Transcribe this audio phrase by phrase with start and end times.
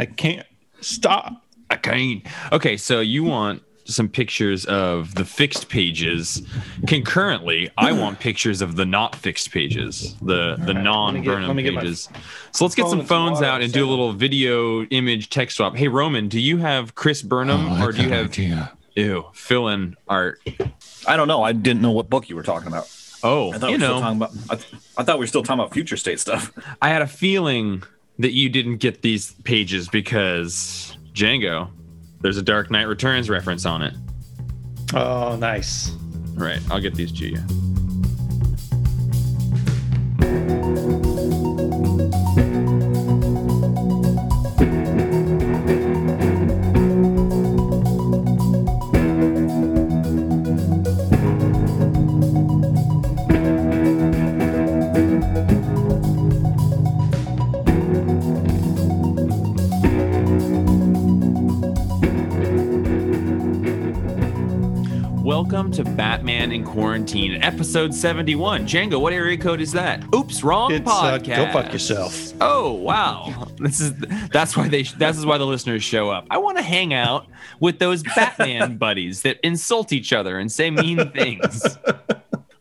[0.00, 0.46] I can't
[0.80, 1.44] stop.
[1.68, 2.26] I can't.
[2.52, 6.40] Okay, so you want some pictures of the fixed pages.
[6.86, 11.62] Concurrently, I want pictures of the not fixed pages, the the non let Burnham me
[11.62, 12.08] get my pages.
[12.52, 15.76] So let's get some phones out and do a little video image text swap.
[15.76, 18.34] Hey Roman, do you have Chris Burnham Oh, or do you have
[18.96, 20.40] ew fill in art?
[21.06, 21.42] I don't know.
[21.42, 22.90] I didn't know what book you were talking about.
[23.22, 24.32] Oh, I thought you we were know, talking about.
[24.48, 26.52] I, th- I thought we were still talking about future state stuff.
[26.80, 27.82] I had a feeling
[28.20, 31.70] that you didn't get these pages because Django,
[32.20, 33.94] there's a Dark Knight Returns reference on it.
[34.94, 35.90] Oh, nice.
[36.38, 37.38] All right, I'll get these to you.
[66.70, 68.64] Quarantine, episode 71.
[68.64, 70.04] Django, what area code is that?
[70.14, 71.36] Oops, wrong It's, uh, podcast.
[71.36, 72.32] go fuck yourself.
[72.40, 73.92] Oh wow, this is
[74.32, 76.26] that's why they this is why the listeners show up.
[76.30, 77.26] I want to hang out
[77.58, 81.76] with those Batman buddies that insult each other and say mean things.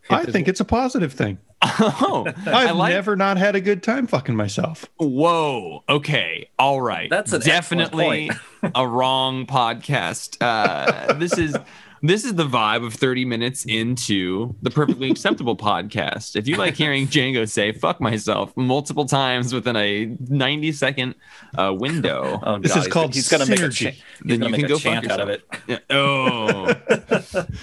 [0.09, 1.37] I think it's a positive thing.
[1.61, 2.93] Oh, I I've like.
[2.93, 4.85] never not had a good time fucking myself.
[4.97, 5.83] Whoa.
[5.87, 6.49] Okay.
[6.57, 7.11] All right.
[7.11, 8.31] That's definitely
[8.73, 10.37] a wrong podcast.
[10.41, 11.55] Uh, this is
[12.01, 16.35] this is the vibe of 30 minutes into the perfectly acceptable podcast.
[16.35, 21.15] If you like hearing Django say "fuck myself" multiple times within a 90 second
[21.57, 23.91] uh, window, Oh, This God, is he's- called He's gonna make a, synergy.
[23.93, 25.43] cha- Then you make can a go fuck chant out of it.
[25.67, 25.79] Yeah.
[25.89, 26.73] Oh,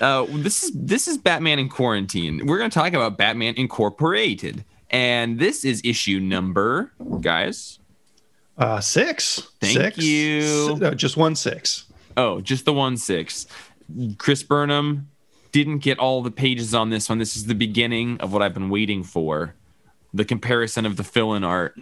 [0.00, 2.46] uh, this is this is Batman in quarantine.
[2.46, 7.78] We're going to talk about Batman Incorporated, and this is issue number, guys.
[8.58, 9.48] Uh, six.
[9.60, 9.98] Thank Six?
[9.98, 10.72] you.
[10.74, 11.84] S- no, just one six.
[12.16, 13.46] Oh, just the one six.
[14.18, 15.08] Chris Burnham
[15.52, 17.18] didn't get all the pages on this one.
[17.18, 19.54] This is the beginning of what I've been waiting for.
[20.12, 21.78] The comparison of the fill-in art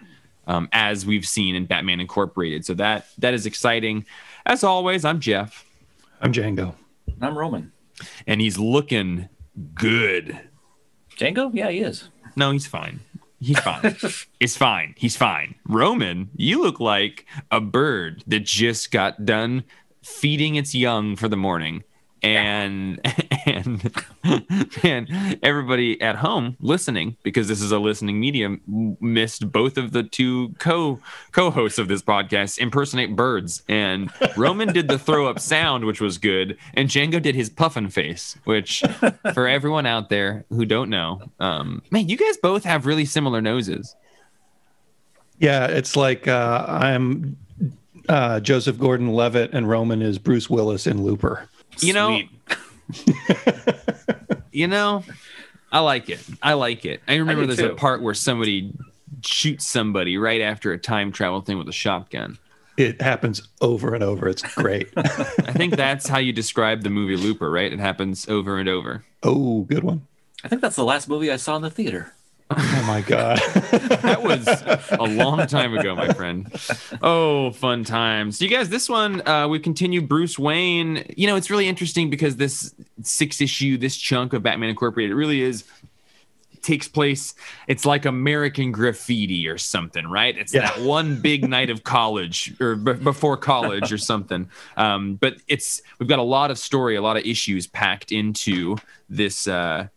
[0.47, 2.65] um, as we've seen in Batman Incorporated.
[2.65, 4.05] So that that is exciting.
[4.47, 5.65] As always, I'm Jeff,
[6.21, 6.75] I'm Django.
[7.21, 7.73] I'm Roman.
[8.27, 9.29] and he's looking
[9.75, 10.39] good.
[11.17, 11.51] Django?
[11.55, 12.09] Yeah, he is.
[12.37, 13.01] No, he's fine.
[13.41, 13.97] He's fine.
[14.41, 14.95] it's fine.
[14.97, 15.55] He's fine.
[15.69, 19.65] Roman, you look like a bird that just got done
[20.03, 21.85] feeding its young for the morning.
[22.25, 23.01] And
[23.47, 23.93] and
[24.83, 30.03] and everybody at home listening because this is a listening medium missed both of the
[30.03, 30.99] two co
[31.33, 36.17] co-hosts of this podcast impersonate birds and Roman did the throw up sound which was
[36.19, 38.83] good and Django did his puffin face which
[39.35, 43.43] for everyone out there who don't know um man you guys both have really similar
[43.43, 43.95] noses
[45.39, 47.37] Yeah, it's like uh, I'm
[48.09, 51.49] uh, Joseph Gordon-Levitt and Roman is Bruce Willis in Looper.
[51.81, 52.21] You know
[54.53, 55.05] you know
[55.73, 58.73] I like it I like it I remember do there's a part where somebody
[59.23, 62.39] shoots somebody right after a time travel thing with a shotgun
[62.77, 64.27] It happens over and over.
[64.29, 64.89] It's great.
[64.97, 67.73] I think that's how you describe the movie Looper, right?
[67.73, 69.05] It happens over and over.
[69.23, 70.07] oh, good one.
[70.43, 72.13] I think that's the last movie I saw in the theater.
[72.57, 73.41] Oh my god.
[74.05, 74.47] That was
[74.93, 76.51] a long time ago, my friend.
[77.03, 78.41] Oh, fun times.
[78.41, 81.05] You guys, this one, uh, we continue Bruce Wayne.
[81.17, 85.17] You know, it's really interesting because this six issue, this chunk of Batman Incorporated, it
[85.17, 85.65] really is
[86.63, 87.35] takes place
[87.69, 90.61] it's like american graffiti or something right it's Yeah.
[90.63, 94.49] that one big night of college or b- before college or something
[94.79, 98.77] um, but it's we've got a lot of story a lot of issues packed into
[99.11, 99.89] this uh,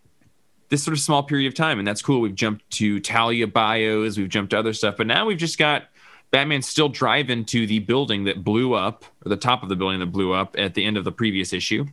[0.69, 2.21] this sort of small period of time, and that's cool.
[2.21, 5.83] We've jumped to Talia bios, we've jumped to other stuff, but now we've just got
[6.31, 9.99] Batman still driving to the building that blew up, or the top of the building
[9.99, 11.85] that blew up at the end of the previous issue,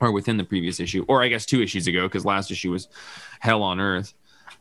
[0.00, 2.88] or within the previous issue, or I guess two issues ago, because last issue was
[3.40, 4.14] Hell on Earth.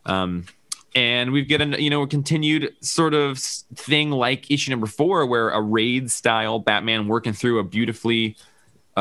[0.06, 0.46] Um,
[0.94, 5.26] and we've got a you know a continued sort of thing like issue number four,
[5.26, 8.36] where a raid style Batman working through a beautifully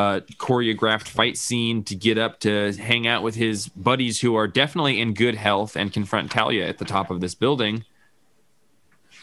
[0.01, 4.47] uh, choreographed fight scene to get up to hang out with his buddies who are
[4.47, 7.83] definitely in good health and confront Talia at the top of this building.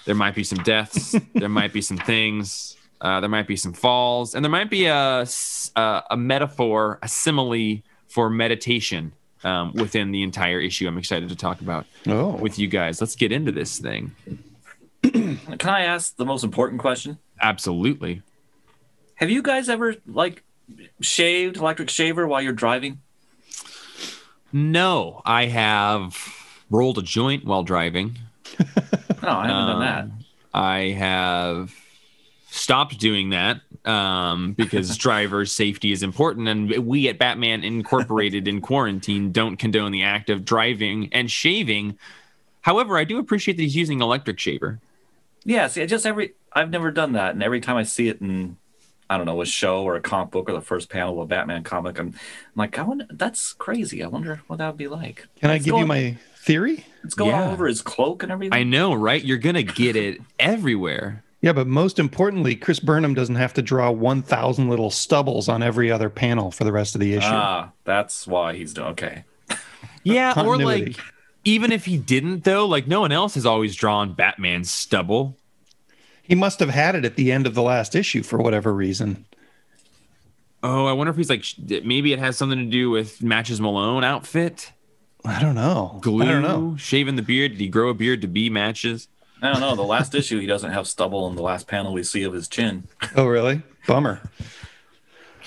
[0.07, 1.15] There might be some deaths.
[1.35, 2.77] there might be some things.
[3.01, 6.99] Uh, there might be some falls, and there might be a s- uh, a metaphor,
[7.03, 9.13] a simile for meditation
[9.45, 10.89] um, within the entire issue.
[10.89, 13.01] I'm excited to talk about Oh, with you guys.
[13.01, 14.15] Let's get into this thing.
[15.03, 17.19] Can I ask the most important question?
[17.41, 18.23] Absolutely.
[19.17, 20.43] Have you guys ever like
[21.01, 23.01] shaved electric shaver while you're driving?
[24.53, 26.17] No, I have
[26.71, 28.19] rolled a joint while driving.
[28.59, 28.67] No,
[29.29, 30.03] I haven't done that.
[30.05, 30.25] Um,
[30.55, 31.75] I have
[32.51, 36.49] stopped doing that um, because driver safety is important.
[36.49, 41.99] And we at Batman Incorporated in quarantine don't condone the act of driving and shaving.
[42.63, 44.81] However, I do appreciate that he's using electric shaver.
[45.45, 48.21] Yeah, see, I just every I've never done that, and every time I see it
[48.21, 48.57] in
[49.11, 51.27] I don't know a show or a comic book or the first panel of a
[51.27, 52.15] Batman comic, I'm, I'm
[52.57, 54.03] like, I wonder that's crazy.
[54.05, 55.27] I wonder what that would be like.
[55.41, 56.85] Can I give going- you my theory?
[57.05, 57.53] It's going all Yeah.
[57.53, 58.59] over his cloak and everything.
[58.59, 59.25] I know, right?
[59.25, 61.23] You're gonna get it everywhere.
[61.41, 65.89] Yeah, but most importantly, Chris Burnham doesn't have to draw 1,000 little stubbles on every
[65.91, 67.29] other panel for the rest of the issue.
[67.31, 69.25] Ah, that's why he's doing okay.
[70.03, 70.97] Yeah, or like
[71.45, 75.37] even if he didn't though, like no one else has always drawn Batman's stubble.
[76.29, 79.25] He must have had it at the end of the last issue for whatever reason.
[80.63, 81.45] Oh, I wonder if he's like
[81.85, 84.73] maybe it has something to do with Matches Malone outfit,
[85.25, 85.99] I don't know.
[86.03, 86.77] glue, I don't know.
[86.77, 87.53] shaving the beard.
[87.53, 89.09] Did he grow a beard to be Matches?
[89.41, 89.77] I don't know.
[89.77, 92.49] The last issue, he doesn't have stubble in the last panel we see of his
[92.49, 92.89] chin.
[93.15, 93.63] Oh, really?
[93.87, 94.21] Bummer.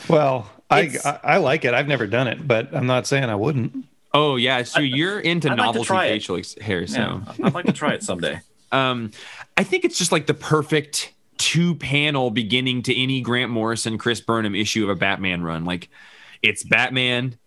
[0.07, 1.73] Well, I, I I like it.
[1.73, 3.85] I've never done it, but I'm not saying I wouldn't.
[4.13, 6.13] Oh yeah, so you're into I'd novelty try it.
[6.13, 6.87] facial ex- hair.
[6.87, 8.39] So Yeah, I'd like to try it someday.
[8.71, 9.11] um,
[9.61, 14.19] I think it's just like the perfect two panel beginning to any Grant Morrison, Chris
[14.19, 15.65] Burnham issue of a Batman run.
[15.65, 15.87] Like
[16.41, 17.37] it's Batman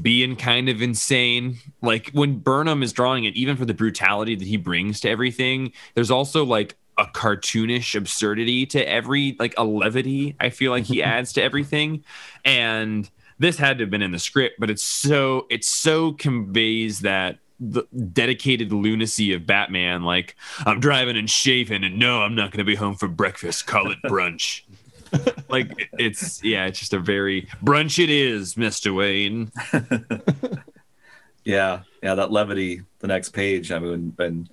[0.00, 1.56] being kind of insane.
[1.82, 5.72] Like when Burnham is drawing it, even for the brutality that he brings to everything,
[5.94, 11.02] there's also like a cartoonish absurdity to every like a levity I feel like he
[11.02, 12.04] adds to everything.
[12.44, 13.10] And
[13.40, 17.40] this had to have been in the script, but it's so it so conveys that
[17.60, 20.02] the dedicated lunacy of Batman.
[20.02, 20.36] Like
[20.66, 23.66] I'm driving and shaving, and no, I'm not going to be home for breakfast.
[23.66, 24.62] Call it brunch.
[25.48, 28.02] like it's yeah, it's just a very brunch.
[28.02, 29.52] It is, Mister Wayne.
[31.44, 32.82] Yeah, yeah, that levity.
[32.98, 33.70] The next page.
[33.70, 34.48] I mean, when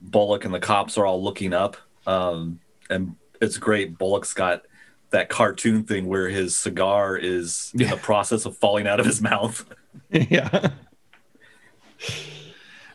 [0.00, 3.98] Bullock and the cops are all looking up, um, and it's great.
[3.98, 4.62] Bullock's got
[5.10, 9.20] that cartoon thing where his cigar is in the process of falling out of his
[9.20, 9.64] mouth.
[10.10, 10.70] yeah.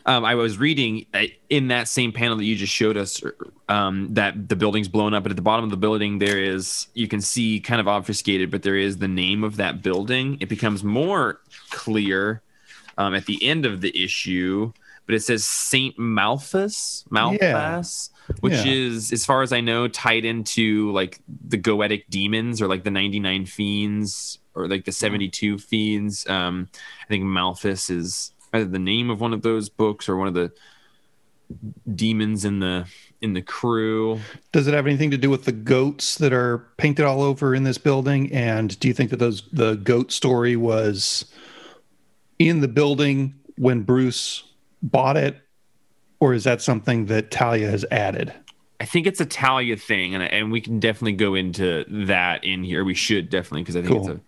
[0.08, 3.20] Um, I was reading uh, in that same panel that you just showed us
[3.68, 6.86] um, that the building's blown up, but at the bottom of the building there is
[6.94, 10.36] you can see kind of obfuscated, but there is the name of that building.
[10.40, 12.40] It becomes more clear
[12.98, 14.72] um, at the end of the issue,
[15.06, 18.10] but it says Saint Malthus, Malthus,
[18.40, 18.72] which Yeah.
[18.72, 21.18] is, as far as I know, tied into like
[21.48, 26.26] the Goetic demons or like the 99 fiends or like the 72 fiends.
[26.28, 26.68] Um,
[27.04, 30.34] I think Malthus is either the name of one of those books or one of
[30.34, 30.52] the
[31.94, 32.86] demons in the
[33.20, 34.20] in the crew.
[34.52, 37.62] Does it have anything to do with the goats that are painted all over in
[37.64, 38.32] this building?
[38.32, 41.24] And do you think that those the goat story was
[42.38, 44.42] in the building when Bruce
[44.82, 45.36] bought it,
[46.20, 48.32] or is that something that Talia has added?
[48.78, 52.62] I think it's a Talia thing, and and we can definitely go into that in
[52.64, 52.84] here.
[52.84, 54.08] We should definitely because I think Cool.
[54.10, 54.20] it's a.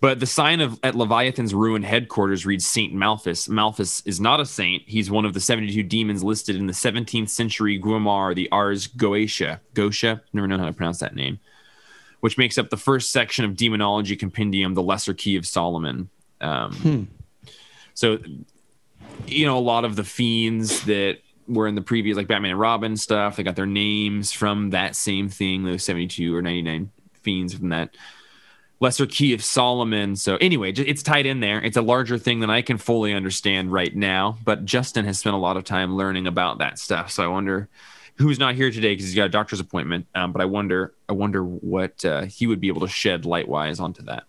[0.00, 3.48] But the sign of at Leviathan's ruined headquarters reads Saint Malthus.
[3.48, 4.84] Malthus is not a saint.
[4.86, 9.58] He's one of the seventy-two demons listed in the 17th century Grimoire, the Ars Goetia.
[9.74, 11.40] Goetia, never known how to pronounce that name,
[12.20, 16.08] which makes up the first section of demonology compendium, the Lesser Key of Solomon.
[16.40, 17.08] Um,
[17.94, 18.20] So,
[19.26, 21.18] you know, a lot of the fiends that
[21.48, 24.94] were in the previous, like Batman and Robin stuff, they got their names from that
[24.94, 27.96] same thing, those 72 or 99 fiends from that
[28.80, 30.16] lesser key of Solomon.
[30.16, 31.62] So, anyway, it's tied in there.
[31.62, 35.34] It's a larger thing than I can fully understand right now, but Justin has spent
[35.34, 37.10] a lot of time learning about that stuff.
[37.10, 37.68] So, I wonder
[38.16, 40.06] who's not here today because he's got a doctor's appointment.
[40.14, 43.48] Um, but I wonder, I wonder what uh, he would be able to shed light
[43.48, 44.24] wise onto that.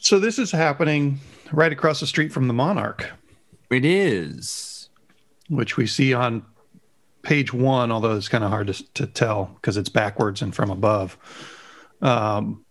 [0.00, 1.18] So this is happening
[1.52, 3.10] right across the street from the Monarch,
[3.70, 4.88] It is.
[5.48, 6.44] which we see on
[7.22, 10.70] page one, although it's kind of hard to, to tell because it's backwards and from
[10.70, 11.16] above.
[12.00, 12.64] Um,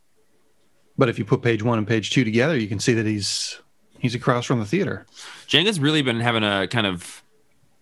[0.97, 3.59] but if you put page one and page two together, you can see that he's
[3.99, 5.05] he's across from the theater.
[5.47, 7.23] Django's really been having a kind of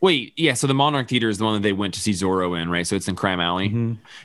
[0.01, 0.53] wait, yeah.
[0.53, 2.85] So the Monarch Theater is the one that they went to see Zorro in, right?
[2.85, 3.69] So it's in Crime Alley.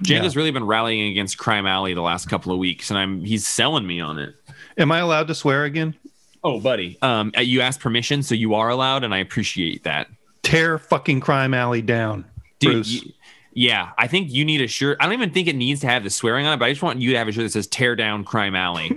[0.02, 3.46] Django's really been rallying against Crime Alley the last couple of weeks, and I'm he's
[3.46, 4.34] selling me on it.
[4.76, 5.94] Am I allowed to swear again?
[6.42, 6.96] Oh, buddy.
[7.02, 10.08] Um, uh, you asked permission, so you are allowed, and I appreciate that,
[10.42, 12.24] Tear fucking crime alley down,
[12.58, 12.72] dude.
[12.72, 13.02] Bruce.
[13.04, 13.12] y-
[13.52, 14.96] yeah, I think you need a shirt.
[15.00, 16.82] I don't even think it needs to have the swearing on it, but I just
[16.82, 18.92] want you to have a shirt that says "Tear Down Crime Alley,"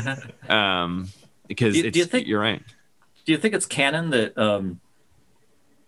[0.48, 1.08] um,
[1.48, 2.62] because Do you- it's, do you think- you're right.
[3.24, 4.80] Do you think it's canon that um,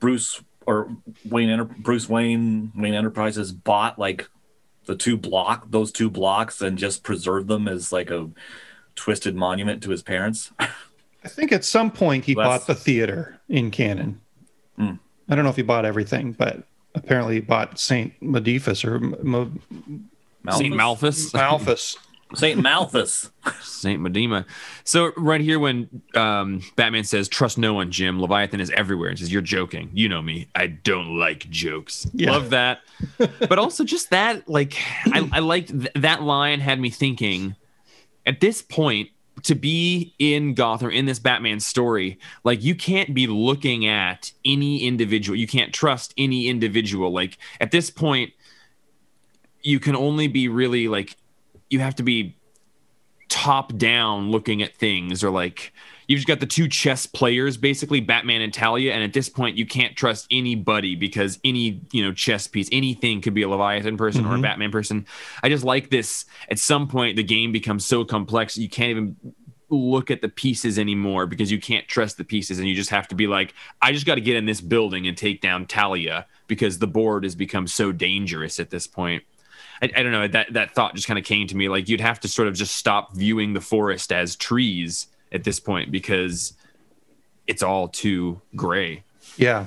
[0.00, 0.88] Bruce or
[1.28, 4.28] Wayne Enter- Bruce Wayne Wayne Enterprises bought like
[4.86, 8.30] the two block those two blocks and just preserved them as like a
[8.94, 10.50] twisted monument to his parents?
[10.58, 14.20] I think at some point he That's- bought the theater in canon.
[14.76, 14.92] Hmm.
[15.28, 16.62] I don't know if he bought everything, but
[16.94, 20.10] apparently he bought Saint Medifus or M- M-
[20.52, 21.32] Saint Malthus.
[21.34, 21.96] Malthus.
[22.34, 23.30] Saint Malthus.
[23.62, 24.44] Saint Medema.
[24.82, 29.18] So right here, when um, Batman says, "Trust no one, Jim," Leviathan is everywhere and
[29.18, 29.90] says, "You're joking.
[29.94, 30.48] You know me.
[30.54, 32.32] I don't like jokes." Yeah.
[32.32, 32.80] Love that.
[33.18, 36.60] but also just that, like, I, I liked th- that line.
[36.60, 37.54] Had me thinking.
[38.24, 39.10] At this point,
[39.42, 44.84] to be in Gotham in this Batman story, like you can't be looking at any
[44.84, 45.36] individual.
[45.36, 47.12] You can't trust any individual.
[47.12, 48.32] Like at this point,
[49.62, 51.16] you can only be really like
[51.70, 52.36] you have to be
[53.28, 55.72] top down looking at things or like
[56.08, 59.56] you've just got the two chess players basically batman and talia and at this point
[59.56, 63.96] you can't trust anybody because any you know chess piece anything could be a leviathan
[63.96, 64.42] person or a Mhm.
[64.42, 65.06] batman person.
[65.42, 66.24] I just like this.
[66.50, 69.16] At some point the game becomes so complex you can't even
[69.68, 73.08] look at the pieces anymore because you can't trust the pieces and you just have
[73.08, 76.24] to be like i just got to get in this building and take down talia
[76.46, 79.24] because the board has become so dangerous at this point.
[79.82, 82.00] I, I don't know that that thought just kind of came to me like you'd
[82.00, 86.52] have to sort of just stop viewing the forest as trees at this point because
[87.46, 89.02] it's all too gray
[89.36, 89.66] Yeah.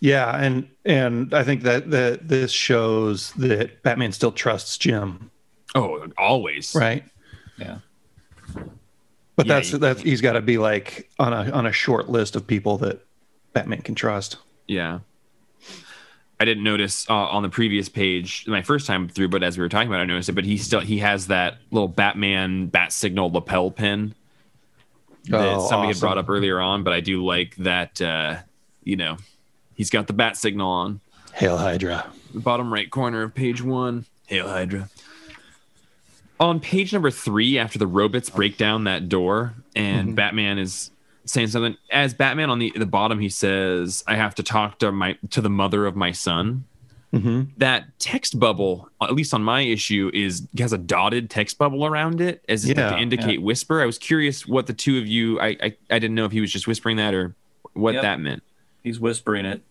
[0.00, 5.30] Yeah, and and I think that that this shows that Batman still trusts Jim,
[5.76, 7.04] oh always right?
[7.56, 7.78] Yeah.
[9.36, 12.08] But Yeah, that's you- that's he's got to be like on a on a short
[12.10, 13.04] list of people that
[13.52, 14.38] Batman can trust.
[14.66, 15.00] yeah
[16.40, 19.62] i didn't notice uh, on the previous page my first time through but as we
[19.62, 22.66] were talking about it, i noticed it but he still he has that little batman
[22.66, 24.12] bat signal lapel pin
[25.28, 28.36] that Oh, somebody had brought up earlier on but i do like that uh
[28.84, 29.16] you know
[29.74, 31.00] he's got the bat signal on
[31.34, 32.12] Hail Hydra.
[32.34, 34.04] the bottom right corner of page one.
[34.26, 34.90] Hail Hydra.
[36.38, 40.90] On page number three, after the robots break down that door and Batman is
[41.24, 44.90] saying something, as Batman on the the bottom, he says, "I have to talk to
[44.92, 46.64] my to the mother of my son."
[47.12, 51.84] Hmm That text bubble, at least on my issue, is has a dotted text bubble
[51.84, 53.82] around it as if Yeah, to indicate whisper.
[53.82, 55.38] I was curious what the two of you.
[55.40, 57.34] I, I I didn't know if he was just whispering that or
[57.74, 58.02] what Yep.
[58.02, 58.42] that meant.
[58.82, 59.62] He's whispering it.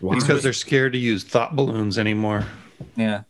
[0.00, 2.44] Because they're scared to use thought balloons anymore.
[2.96, 3.22] Yeah.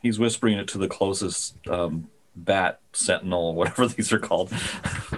[0.00, 4.50] He's whispering it to the closest um, bat sentinel, whatever these are called.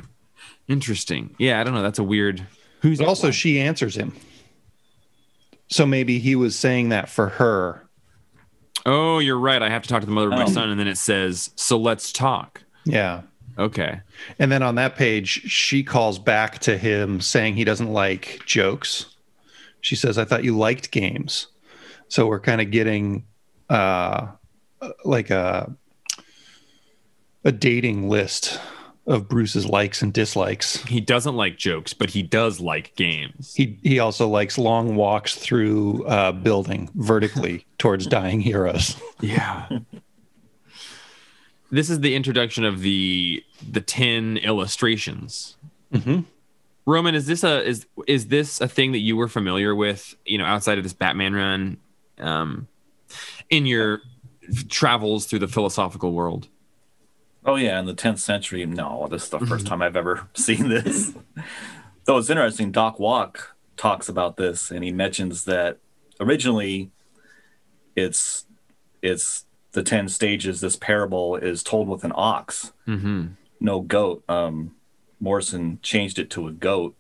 [0.69, 1.35] Interesting.
[1.39, 1.83] Yeah, I don't know.
[1.83, 2.45] That's a weird.
[2.81, 4.13] Who's But also, she answers him.
[5.73, 7.89] So maybe he was saying that for her.
[8.85, 9.63] Oh, you're right.
[9.63, 10.47] I have to talk to the mother of my Oh.
[10.49, 13.23] son, and then it says, "So let's talk." Yeah.
[13.59, 14.01] Okay.
[14.39, 19.07] And then on that page, she calls back to him saying he doesn't like jokes.
[19.83, 21.49] She says, I thought you liked games.
[22.09, 23.25] So we're kind of getting
[23.69, 24.29] uh,
[25.05, 25.71] like a,
[27.45, 28.59] a dating list
[29.07, 30.77] of Bruce's likes and dislikes.
[30.85, 33.55] He doesn't like jokes, but he does like games.
[33.55, 38.97] He, he also likes long walks through uh, building vertically towards dying heroes.
[39.21, 39.69] Yeah.
[41.71, 45.57] this is the introduction of the the ten illustrations.
[45.93, 46.25] Mhm.
[46.87, 50.15] Roman, is this a is is this a thing that you were familiar with?
[50.25, 51.77] You know, outside of this Batman run,
[52.19, 52.67] um,
[53.51, 54.03] in your
[54.69, 56.49] travels through the philosophical world.
[57.45, 58.65] Oh yeah, in the 10th century.
[58.67, 61.13] No, this is the first time I've ever seen this.
[62.05, 65.79] Though it's interesting, Doc Walk talks about this, and he mentions that
[66.21, 66.91] originally,
[67.97, 68.47] it's
[69.03, 70.61] it's the 10 stages.
[70.61, 73.29] This parable is told with an ox, Mm-hmm.
[73.61, 74.23] no goat.
[74.29, 74.77] Um,
[75.21, 76.95] Morrison changed it to a goat,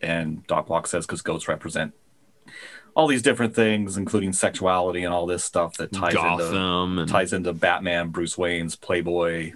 [0.00, 1.92] and Doc Walk says because goats represent
[2.98, 7.08] all these different things, including sexuality and all this stuff that ties into Gotham and
[7.08, 9.52] ties into Batman, Bruce Wayne's Playboy,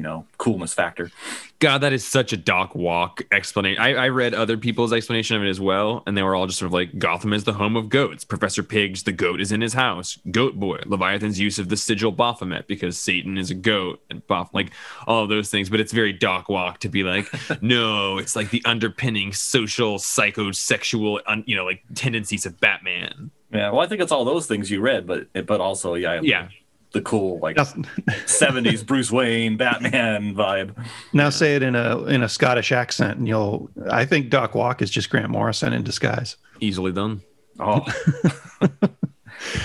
[0.00, 1.10] you know, coolness factor.
[1.58, 3.82] God, that is such a Doc Walk explanation.
[3.82, 6.58] I, I read other people's explanation of it as well, and they were all just
[6.58, 8.24] sort of like Gotham is the home of goats.
[8.24, 10.18] Professor Pig's the goat is in his house.
[10.30, 14.54] Goat Boy, Leviathan's use of the sigil Baphomet because Satan is a goat and Baph
[14.54, 14.70] like
[15.06, 15.68] all of those things.
[15.68, 17.30] But it's very Doc Walk to be like,
[17.60, 23.32] no, it's like the underpinning social, psychosexual, un, you know, like tendencies of Batman.
[23.52, 26.48] Yeah, well, I think it's all those things you read, but but also yeah, Yeah,
[26.92, 30.74] the cool like '70s Bruce Wayne Batman vibe.
[31.12, 33.70] now say it in a in a Scottish accent, and you'll.
[33.90, 36.36] I think Doc Walk is just Grant Morrison in disguise.
[36.60, 37.22] easily done.
[37.58, 37.84] Oh,
[38.60, 38.70] and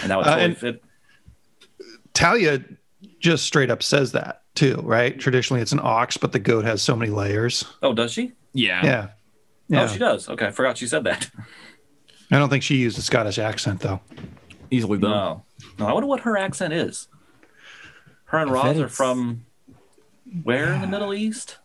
[0.09, 0.83] that would Uh, totally and- fit.
[2.13, 2.63] Talia
[3.19, 5.19] just straight up says that too, right?
[5.19, 7.65] Traditionally, it's an ox, but the goat has so many layers.
[7.83, 8.31] Oh, does she?
[8.53, 8.85] Yeah.
[8.85, 9.07] Yeah,
[9.67, 9.83] yeah.
[9.83, 10.29] Oh, she does.
[10.29, 11.29] Okay, I forgot she said that.
[12.31, 13.99] I don't think she used a Scottish accent though.
[14.71, 15.11] easily done.
[15.11, 15.43] No,
[15.79, 15.87] no.
[15.87, 17.07] I wonder what her accent is.
[18.25, 19.45] Her and I bet Ra's are from
[20.43, 21.57] where in the Middle East?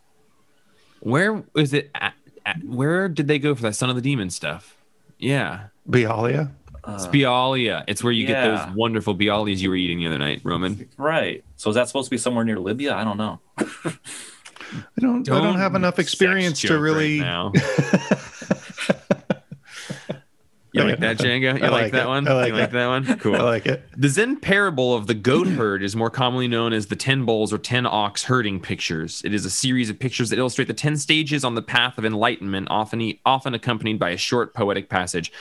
[1.00, 1.90] Where is it?
[1.94, 2.14] At,
[2.44, 4.76] at, where did they go for that Son of the Demon stuff?
[5.18, 5.68] Yeah.
[5.88, 6.52] Bialya.
[6.82, 7.84] Uh, it's Bialya.
[7.88, 10.88] It's where you get those wonderful Bialias you were eating the other night, Roman.
[10.96, 11.44] Right.
[11.56, 12.94] So is that supposed to be somewhere near Libya?
[12.94, 13.40] I don't know.
[13.58, 15.28] I don't.
[15.28, 17.20] I don't have enough experience to joke right really.
[17.20, 17.52] now.
[20.72, 21.58] You like that, Django?
[21.58, 22.28] You I like, like that one?
[22.28, 22.72] I like you like it.
[22.72, 23.18] that one?
[23.18, 23.34] Cool.
[23.34, 23.82] I like it.
[23.96, 27.52] The Zen parable of the goat herd is more commonly known as the 10 bulls
[27.52, 29.22] or 10 ox herding pictures.
[29.24, 32.04] It is a series of pictures that illustrate the 10 stages on the path of
[32.04, 35.32] enlightenment, often, often accompanied by a short poetic passage.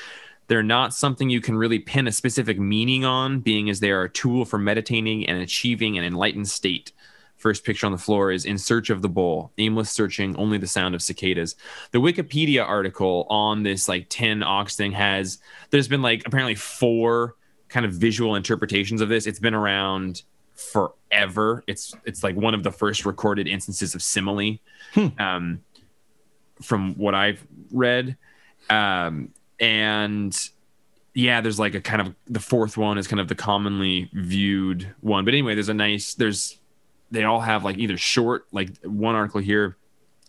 [0.48, 4.04] They're not something you can really pin a specific meaning on, being as they are
[4.04, 6.92] a tool for meditating and achieving an enlightened state.
[7.40, 10.68] First picture on the floor is In Search of the Bull, aimless searching, only the
[10.68, 11.56] sound of cicadas.
[11.92, 17.36] The Wikipedia article on this like 10 ox thing has, there's been like apparently four
[17.70, 19.26] kind of visual interpretations of this.
[19.26, 21.64] It's been around forever.
[21.66, 24.58] It's it's like one of the first recorded instances of simile,
[25.18, 25.64] um,
[26.62, 28.18] from what I've read,
[28.70, 30.38] um, and
[31.14, 34.94] yeah, there's like a kind of the fourth one is kind of the commonly viewed
[35.02, 35.26] one.
[35.26, 36.59] But anyway, there's a nice there's
[37.12, 39.78] they all have like either short like one article here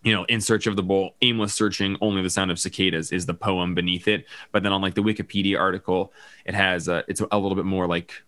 [0.03, 3.27] you know, in search of the bull, aimless searching, only the sound of cicadas is
[3.27, 4.25] the poem beneath it.
[4.51, 6.13] But then on like the Wikipedia article,
[6.45, 8.23] it has uh, it's a little bit more like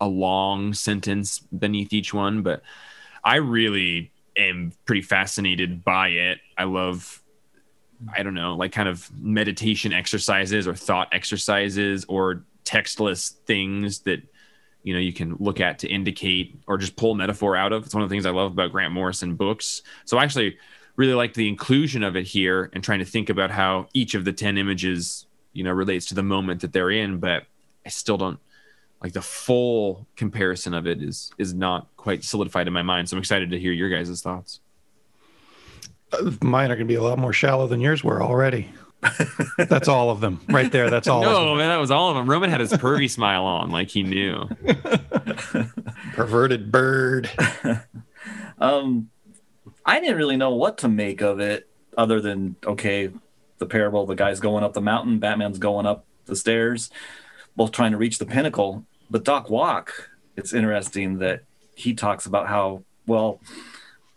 [0.00, 2.42] a long sentence beneath each one.
[2.42, 2.62] But
[3.22, 6.38] I really am pretty fascinated by it.
[6.58, 7.22] I love,
[8.12, 14.22] I don't know, like kind of meditation exercises or thought exercises or textless things that
[14.86, 17.84] you know you can look at to indicate or just pull metaphor out of.
[17.84, 19.82] It's one of the things I love about Grant Morrison books.
[20.04, 20.58] So I actually
[20.94, 24.24] really like the inclusion of it here and trying to think about how each of
[24.24, 27.44] the 10 images you know relates to the moment that they're in but
[27.84, 28.38] i still don't
[29.02, 33.16] like the full comparison of it is is not quite solidified in my mind so
[33.16, 34.60] i'm excited to hear your guys' thoughts
[36.40, 38.68] Mine are going to be a lot more shallow than yours were already.
[39.58, 40.90] That's all of them right there.
[40.90, 41.22] That's all.
[41.22, 41.58] of no them.
[41.58, 44.48] man that was all of them roman had his pervy smile on like he knew
[46.14, 47.30] Perverted bird.
[48.58, 49.10] Um,
[49.84, 53.10] I didn't really know what to make of it, other than okay,
[53.58, 56.90] the parable: the guy's going up the mountain, Batman's going up the stairs,
[57.54, 58.84] both trying to reach the pinnacle.
[59.10, 61.42] But Doc Walk, it's interesting that
[61.74, 63.40] he talks about how well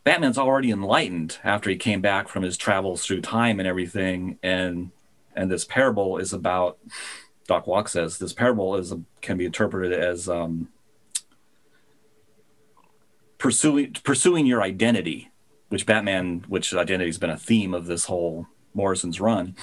[0.04, 4.92] Batman's already enlightened after he came back from his travels through time and everything, and
[5.36, 6.78] and this parable is about.
[7.48, 10.70] Doc Walk says this parable is can be interpreted as um,
[13.40, 15.32] pursuing pursuing your identity,
[15.70, 19.56] which Batman, which identity has been a theme of this whole Morrison's run,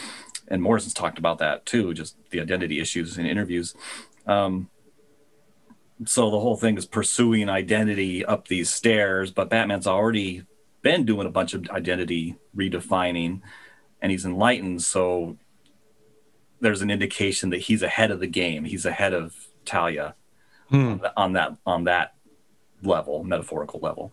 [0.48, 3.74] and Morrison's talked about that too, just the identity issues in interviews.
[4.26, 4.68] Um,
[6.04, 10.44] so the whole thing is pursuing identity up these stairs, but Batman's already
[10.82, 13.40] been doing a bunch of identity redefining,
[14.02, 14.82] and he's enlightened.
[14.82, 15.36] So
[16.60, 18.64] there's an indication that he's ahead of the game.
[18.64, 20.14] He's ahead of Talia
[20.68, 20.96] Hmm.
[21.16, 22.14] on that on that
[22.82, 24.12] level, metaphorical level.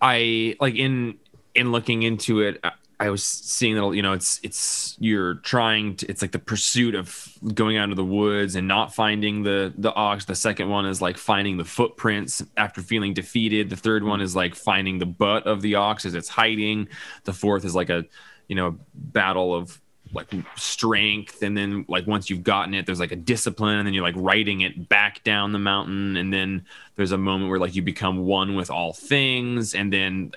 [0.00, 1.18] I like in
[1.54, 2.62] in looking into it.
[3.00, 6.94] I- was seeing that you know it's it's you're trying to it's like the pursuit
[6.94, 10.24] of going out into the woods and not finding the the ox.
[10.24, 13.70] The second one is like finding the footprints after feeling defeated.
[13.70, 16.88] The third one is like finding the butt of the ox as it's hiding.
[17.24, 18.04] The fourth is like a
[18.48, 19.80] you know battle of
[20.12, 23.94] like strength and then like once you've gotten it there's like a discipline and then
[23.94, 27.74] you're like riding it back down the mountain and then there's a moment where like
[27.74, 30.30] you become one with all things and then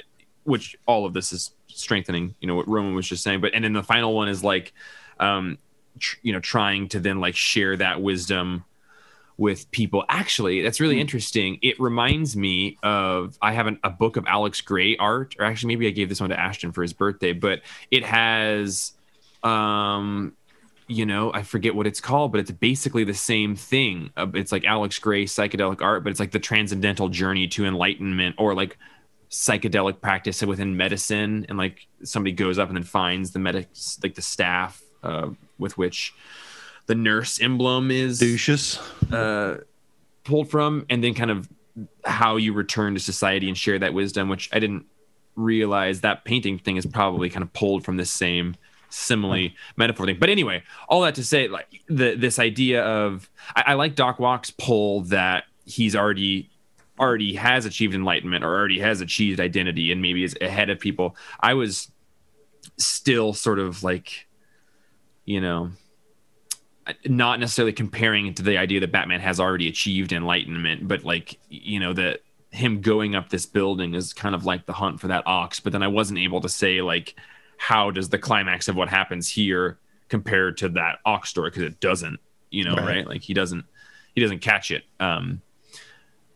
[0.45, 3.63] which all of this is strengthening you know what roman was just saying but and
[3.63, 4.73] then the final one is like
[5.19, 5.57] um
[5.99, 8.63] tr- you know trying to then like share that wisdom
[9.37, 10.03] with people.
[10.09, 11.59] Actually that's really interesting.
[11.61, 15.67] It reminds me of i have an, a book of alex grey art or actually
[15.67, 17.61] maybe i gave this one to ashton for his birthday but
[17.91, 18.93] it has
[19.43, 20.33] um
[20.87, 24.11] you know i forget what it's called but it's basically the same thing.
[24.17, 28.35] Uh, it's like alex grey psychedelic art but it's like the transcendental journey to enlightenment
[28.37, 28.77] or like
[29.29, 34.15] psychedelic practice within medicine and like somebody goes up and then finds the medics like
[34.15, 36.13] the staff uh, with which
[36.87, 38.79] the nurse emblem is Douches.
[39.11, 39.57] uh,
[40.23, 41.47] pulled from, and then kind of
[42.05, 44.85] how you return to society and share that wisdom, which I didn't
[45.35, 48.55] realize that painting thing is probably kind of pulled from this same
[48.89, 50.17] simile metaphor thing.
[50.19, 54.19] But anyway, all that to say, like the this idea of I, I like Doc
[54.19, 56.49] Walk's pull that he's already
[56.99, 61.15] already has achieved enlightenment or already has achieved identity and maybe is ahead of people.
[61.39, 61.91] I was
[62.77, 64.27] still sort of like,
[65.25, 65.71] you know,
[67.05, 71.37] not necessarily comparing it to the idea that Batman has already achieved enlightenment, but like
[71.49, 75.07] you know that him going up this building is kind of like the hunt for
[75.07, 75.59] that ox.
[75.59, 77.15] But then I wasn't able to say like
[77.57, 79.79] how does the climax of what happens here
[80.09, 82.87] compared to that ox story because it doesn't you know right.
[82.87, 83.07] Right.
[83.07, 83.65] like he doesn't
[84.15, 85.41] he doesn't catch it um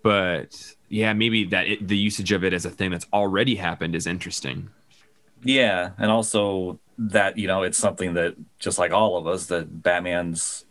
[0.03, 3.95] but yeah maybe that it, the usage of it as a thing that's already happened
[3.95, 4.69] is interesting
[5.43, 9.81] Yeah, and also that you know it's something that just like all of us that
[9.81, 10.65] Batman's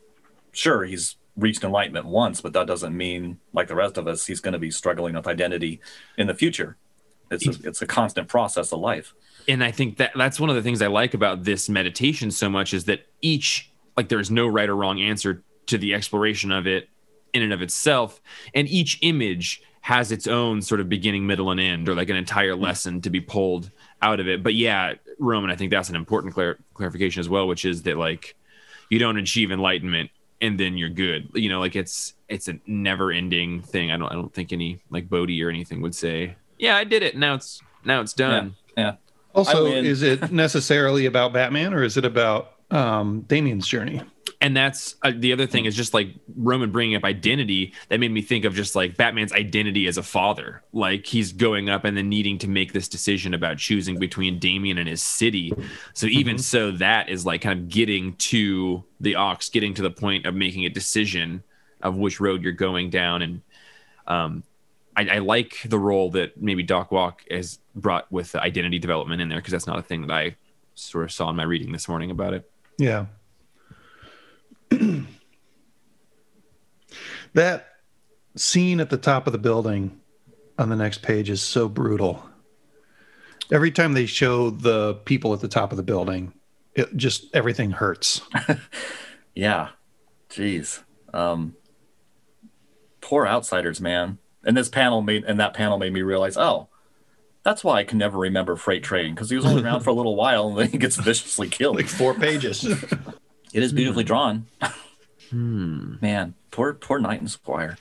[0.53, 4.41] sure he's reached enlightenment once, but that doesn't mean like the rest of us he's
[4.41, 5.81] going to be struggling with identity
[6.17, 6.77] in the future.
[7.31, 9.15] It's a, it's a constant process of life.
[9.49, 12.49] and I think that that's one of the things I like about this meditation so
[12.49, 16.67] much is that each like there's no right or wrong answer to the exploration of
[16.67, 16.89] it
[17.33, 18.21] in and of itself,
[18.55, 22.17] and each image has its own sort of beginning, middle, and end, or like an
[22.17, 23.71] entire lesson to be pulled
[24.03, 24.43] out of it.
[24.43, 27.97] But yeah, Roman, I think that's an important clar- clarification as well, which is that
[27.97, 28.37] like
[28.91, 31.31] you don't achieve enlightenment and then you're good.
[31.35, 33.91] You know, like it's it's a never ending thing.
[33.91, 37.03] I don't I don't think any like Bodhi or anything would say, yeah, I did
[37.03, 37.17] it.
[37.17, 38.57] Now it's now it's done.
[38.77, 38.97] Yeah.
[39.35, 44.03] Also, is it necessarily about Batman or is it about um, Damian's journey?
[44.43, 48.11] And that's uh, the other thing is just like Roman bringing up identity that made
[48.11, 50.63] me think of just like Batman's identity as a father.
[50.73, 54.79] Like he's going up and then needing to make this decision about choosing between Damian
[54.79, 55.53] and his city.
[55.93, 59.91] So even so, that is like kind of getting to the ox, getting to the
[59.91, 61.43] point of making a decision
[61.83, 63.21] of which road you're going down.
[63.21, 63.43] And
[64.07, 64.43] um,
[64.97, 69.29] I, I like the role that maybe Doc Walk has brought with identity development in
[69.29, 70.37] there because that's not a thing that I
[70.75, 72.51] sort of saw in my reading this morning about it.
[72.79, 73.07] Yeah.
[77.35, 77.67] that
[78.37, 80.01] scene at the top of the building
[80.59, 82.25] on the next page is so brutal.
[83.53, 86.33] Every time they show the people at the top of the building,
[86.75, 88.21] it just everything hurts.
[89.35, 89.69] Yeah.
[90.29, 90.83] Jeez.
[91.13, 91.57] Um,
[93.01, 94.19] poor outsiders, man.
[94.45, 96.69] And this panel made and that panel made me realize, oh,
[97.43, 99.95] that's why I can never remember freight train because he was only around for a
[99.95, 101.77] little while and then he gets viciously killed.
[101.77, 102.67] Like four pages.
[103.53, 104.47] It is beautifully drawn.
[105.31, 105.95] Hmm.
[106.01, 107.79] Man, poor poor Knight and Squire.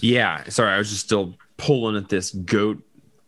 [0.00, 2.82] Yeah, sorry, I was just still pulling at this goat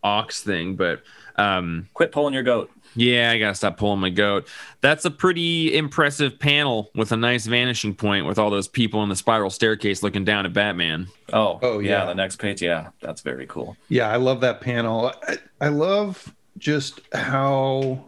[0.04, 1.02] ox thing, but
[1.36, 2.70] um Quit pulling your goat.
[2.94, 4.46] yeah, I gotta stop pulling my goat.
[4.82, 9.08] That's a pretty impressive panel with a nice vanishing point with all those people in
[9.08, 11.06] the spiral staircase looking down at Batman.
[11.32, 12.04] Oh, Oh, yeah.
[12.04, 13.76] The next page, yeah, that's very cool.
[13.88, 15.12] Yeah, I love that panel.
[15.26, 18.04] I, I love just how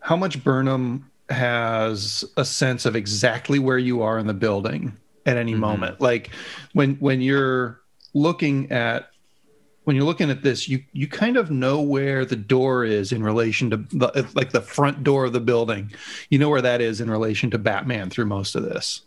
[0.00, 5.36] how much Burnham has a sense of exactly where you are in the building at
[5.36, 5.58] any Mhm.
[5.58, 6.00] moment.
[6.00, 6.30] Like
[6.72, 7.80] when when you're
[8.14, 9.10] looking at
[9.84, 13.22] when you're looking at this, you you kind of know where the door is in
[13.22, 15.92] relation to the like the front door of the building.
[16.30, 19.02] You know where that is in relation to Batman through most of this.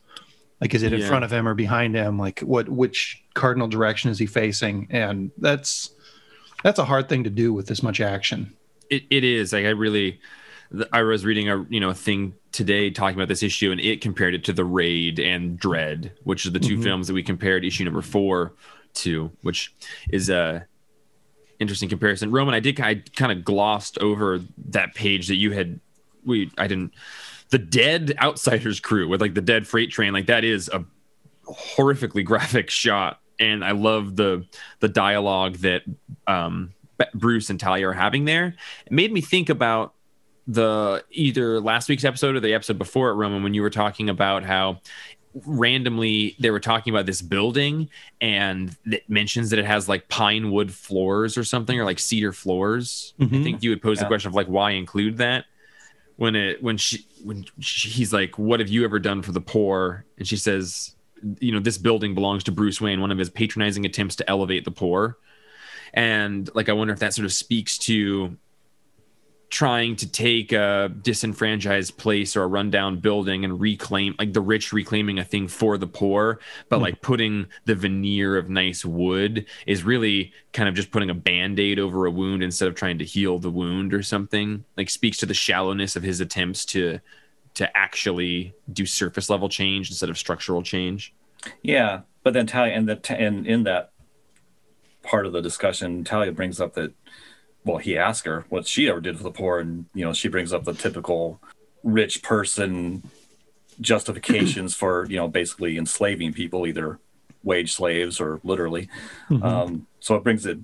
[0.62, 1.08] Like is it in Yeah.
[1.08, 2.17] front of him or behind him?
[2.19, 4.88] Like what which cardinal direction is he facing?
[4.89, 5.91] And that's
[6.63, 8.51] that's a hard thing to do with this much action.
[8.89, 10.19] It, it is like I really.
[10.93, 14.01] I was reading a you know a thing today talking about this issue, and it
[14.01, 16.84] compared it to the Raid and Dredd, which are the 2 Mhm.
[16.84, 18.53] films that we compared issue number four
[18.95, 19.73] to, which
[20.12, 20.65] is a
[21.60, 22.32] interesting comparison.
[22.32, 25.79] Roman, I did I kind of glossed over that page that you had.
[26.23, 26.93] We I didn't.
[27.49, 30.86] The dead outsiders crew with like the dead freight train, like that is a
[31.47, 34.45] horrifically graphic shot, and I love the
[34.82, 35.82] the dialogue that
[36.27, 36.73] um,
[37.15, 38.55] Bruce and Talia are having there.
[38.86, 39.93] It made me think about
[40.51, 44.09] the either last week's episode or the episode before it, Roman, when you were talking
[44.09, 44.79] about how
[45.45, 47.88] randomly they were talking about this building
[48.19, 52.33] and it mentions that it has like pine wood floors or something or like cedar
[52.33, 53.13] floors.
[53.19, 53.43] I Mhm.
[53.43, 55.45] think you would pose the question of like why include that
[56.15, 59.39] when it when she when she, he's like what have you ever done for the
[59.41, 60.95] poor and she says
[61.39, 64.65] you know this building belongs to Bruce Wayne one of his patronizing attempts to elevate
[64.65, 65.15] the poor
[65.93, 68.35] and like I wonder if that sort of speaks to
[69.49, 74.71] trying to take a disenfranchised place or a rundown building and reclaim like the rich
[74.71, 76.83] reclaiming a thing for the poor but Hmm.
[76.83, 81.79] like putting the veneer of nice wood is really kind of just putting a band-aid
[81.79, 85.25] over a wound instead of trying to heal the wound or something like speaks to
[85.25, 86.99] the shallowness of his attempts to
[87.55, 91.13] to actually do surface level change instead of structural change
[91.63, 93.93] Yeah, but then Talia and the and in that
[95.01, 96.93] part of the discussion, Talia brings up that
[97.65, 100.28] well, he asked her what she ever did for the poor, and you know, she
[100.28, 101.39] brings up the typical
[101.84, 103.04] rich person
[103.82, 107.00] justifications for you know basically enslaving people, either
[107.43, 108.89] wage slaves or literally.
[109.30, 109.43] Mhm.
[109.43, 110.60] Um, so it brings it,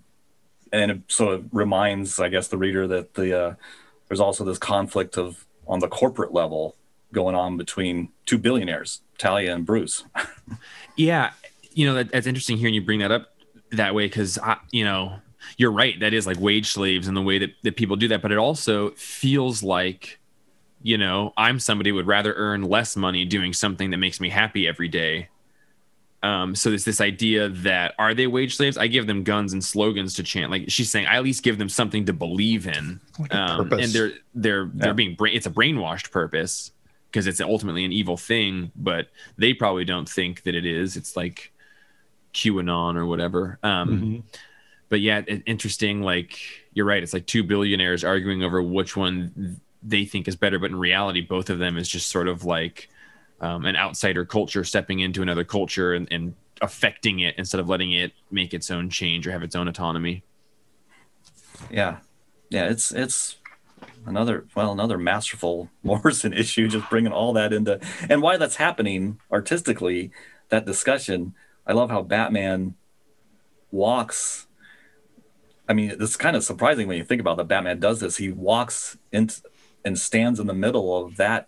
[0.72, 3.56] and it, so it reminds, I guess, the reader that the uh,
[4.08, 6.76] there's also this conflict of on the corporate level
[7.12, 10.04] going on between two billionaires, Talia and Bruce.
[10.98, 11.32] Yeah,
[11.74, 13.34] you know that, that's interesting hearing you bring that up
[13.72, 15.20] that way because I, you know,
[15.58, 16.00] you're right.
[16.00, 18.38] That is like wage slaves and the way that, that people do that, but it
[18.38, 20.20] also feels like
[20.84, 24.30] you know, I'm somebody who would rather earn less money doing something that makes me
[24.30, 25.30] happy every day.
[26.22, 28.78] Um, so there's this idea that are they wage slaves?
[28.78, 30.52] I give them guns and slogans to chant.
[30.52, 33.00] Like she's saying, I at least give them something to believe in.
[33.32, 34.94] Um, and they're they're they're Yeah.
[34.94, 36.72] being bra- it's a brainwashed purpose
[37.12, 40.98] because it's ultimately an evil thing, but they probably don't think that it is.
[40.98, 41.52] It's like
[42.34, 43.58] QAnon or whatever.
[43.64, 44.40] Um, Mhm.
[44.96, 46.02] But yeah, interesting.
[46.04, 46.40] Like
[46.72, 47.04] you're right.
[47.04, 51.20] It's like two billionaires arguing over which one they think is better, but in reality,
[51.20, 52.88] both of them is just sort of like
[53.42, 57.92] um, an outsider culture stepping into another culture and, and affecting it instead of letting
[57.92, 60.24] it make its own change or have its own autonomy.
[61.70, 61.98] Yeah,
[62.50, 62.70] yeah.
[62.70, 63.36] It's it's
[64.06, 66.70] another well another masterful Morrison issue.
[66.70, 70.12] Just bringing all that into and why that's happening artistically.
[70.48, 71.36] That discussion.
[71.68, 72.76] I love how Batman
[73.72, 74.45] walks.
[75.68, 77.48] I mean, it's kind of surprising when you think about that.
[77.48, 78.18] Batman does this.
[78.18, 79.30] He walks in
[79.84, 81.48] and stands in the middle of that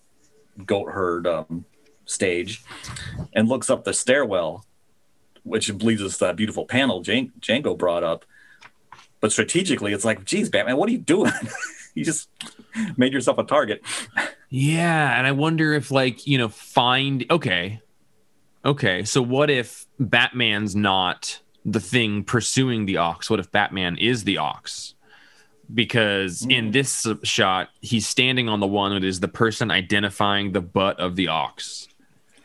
[0.66, 1.66] goat herd um,
[2.06, 2.64] stage
[3.34, 4.66] and looks up the stairwell,
[5.44, 8.26] which leads us to that beautiful panel Jan- Django brought up.
[9.20, 11.32] But strategically, it's like, geez, Batman, what are you doing?
[11.96, 12.30] you just
[12.96, 13.84] made yourself a target.
[14.50, 17.82] Yeah, and I wonder if like, you know, find okay.
[18.64, 23.30] Okay, so what if Batman's not the thing pursuing the ox?
[23.30, 24.96] What if Batman is the ox?
[25.74, 30.62] Because in this shot, he's standing on the one that is the person identifying the
[30.62, 31.90] butt of the ox.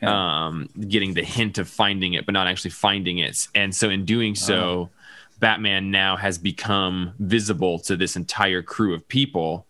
[0.02, 3.46] Um, getting the hint of finding it, but not actually finding it.
[3.54, 4.90] And so in doing so,
[5.38, 9.64] Batman now has become visible to this entire crew of people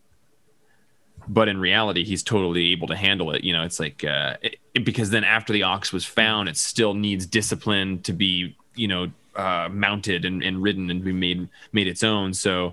[1.29, 4.57] but in reality he's totally able to handle it you know it's like uh it,
[4.75, 8.89] it- because then after the ox was found it still needs discipline to be you
[8.89, 12.73] know uh mounted and, and ridden and be made made its own so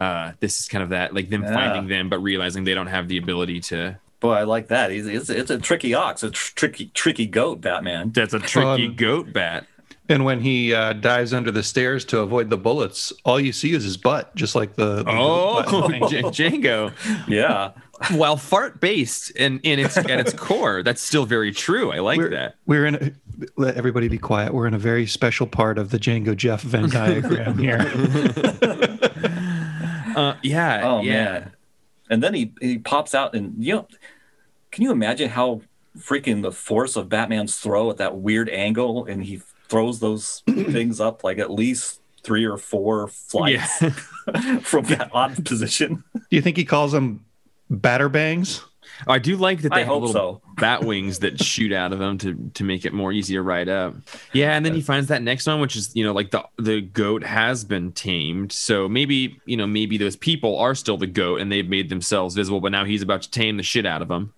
[0.00, 1.52] uh this is kind of that like them Yeah.
[1.54, 4.90] finding them but realizing they don't have the ability to Boy, I like that.
[4.90, 8.10] He's, it's, it's a tricky ox, a tr- tricky tricky goat, Batman.
[8.12, 9.66] that's a tricky Um, goat bat
[10.10, 13.72] And when he uh, dives under the stairs to avoid the bullets, all you see
[13.72, 15.04] is his butt, just like the.
[15.04, 16.10] the oh goat.
[16.10, 16.92] J- django
[17.28, 17.70] Yeah,
[18.12, 22.18] while fart based and in its at its core that's still very true i like
[22.18, 22.94] we're, that we're in.
[22.94, 23.12] A,
[23.56, 24.52] let everybody be quiet.
[24.52, 27.78] We're in a very special part of the Django Jeff Venn diagram here.
[30.16, 31.52] uh yeah Oh yeah man.
[32.08, 33.88] And then he he pops out and you know
[34.70, 35.62] can you imagine how
[35.98, 41.00] freaking the force of Batman's throw at that weird angle and he throws those things
[41.00, 43.78] up like at least three or four flights
[44.62, 46.04] from that odd position.
[46.12, 47.24] Do you think he calls them
[47.70, 48.62] batter bangs?
[49.06, 51.98] I do like that they I have hope little bat wings that shoot out of
[51.98, 53.94] them to to make it more easy to ride up.
[54.32, 56.44] Yeah, and then uh, he finds that next one, which is you know like the
[56.58, 61.06] the goat has been tamed, so maybe you know maybe those people are still the
[61.06, 64.02] goat and they've made themselves visible, but now he's about to tame the shit out
[64.02, 64.34] of them.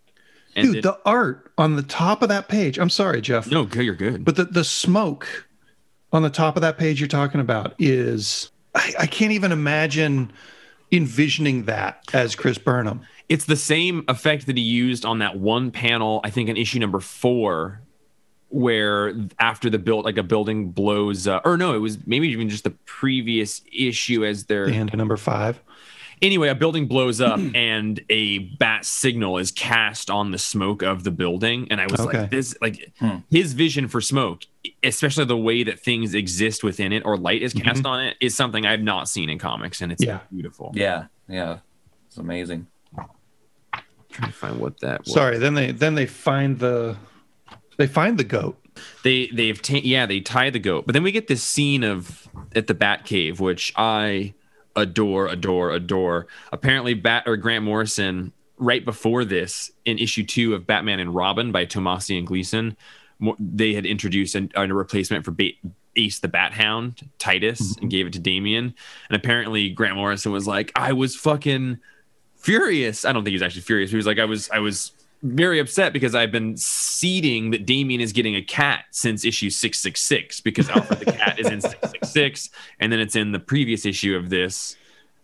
[0.54, 2.78] And Dude, then- the art on the top of that page.
[2.78, 3.50] I'm sorry, Jeff.
[3.50, 4.24] no, good, you're good.
[4.24, 5.48] But the, the smoke
[6.12, 10.30] on the top of that page you're talking about is I, I can't even imagine
[10.92, 13.00] envisioning that as Chris Burnham.
[13.28, 16.78] it's the same effect that he used on that one panel, I think in issue
[16.78, 17.80] number four,
[18.48, 22.48] where after the build like a building blows uh, or no, it was maybe even
[22.50, 25.58] just the previous issue as they're The end of number five.
[26.20, 31.02] anyway, a building blows up and a bat signal is cast on the smoke of
[31.04, 31.66] the building.
[31.70, 32.18] And I was Okay.
[32.20, 33.16] like, this, like Hmm.
[33.30, 34.42] his vision for smoke,
[34.82, 37.86] especially the way that things exist within it or light is cast mm-hmm.
[37.86, 39.80] on it, is something I've not seen in comics.
[39.80, 40.20] And it's Yeah.
[40.32, 40.72] beautiful.
[40.74, 41.58] Yeah, yeah.
[42.06, 42.66] It's amazing.
[44.10, 45.14] trying to find what that was.
[45.14, 46.96] Sorry, then they then they find the
[47.78, 48.58] they find the goat.
[49.04, 52.28] They they've ta- yeah they tie the goat, but then we get this scene of
[52.54, 54.34] at the Bat Cave, which I
[54.76, 56.26] adore, adore, adore.
[56.52, 61.50] Apparently, Bat or Grant Morrison right before this in issue two of Batman and Robin
[61.50, 62.76] by Tomasi and Gleason, mo-
[63.38, 65.52] they had introduced a, a replacement for ba-
[65.96, 68.74] Ace the Bat Hound, Titus, and gave it to Damian.
[69.08, 71.78] And apparently, Grant Morrison was like, I was fucking
[72.36, 73.04] furious.
[73.04, 73.90] I don't think he was actually furious.
[73.90, 78.00] He was like, I was, I was very upset because I've been seeding that Damian
[78.00, 82.92] is getting a cat since issue 666 because Alfred the cat is in 666 and
[82.92, 84.76] then it's in the previous issue of this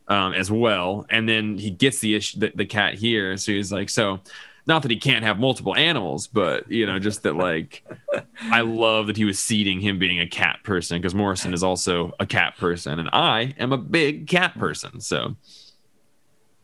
[0.07, 3.73] um, as well and then he gets the issue the, the cat here so he's
[3.73, 4.21] like so
[4.69, 7.85] not that he can't have multiple animals but you know just that like
[8.43, 12.13] I love that he was seeding him being a cat person because Morrison is also
[12.21, 15.35] a cat person and I am a big cat person so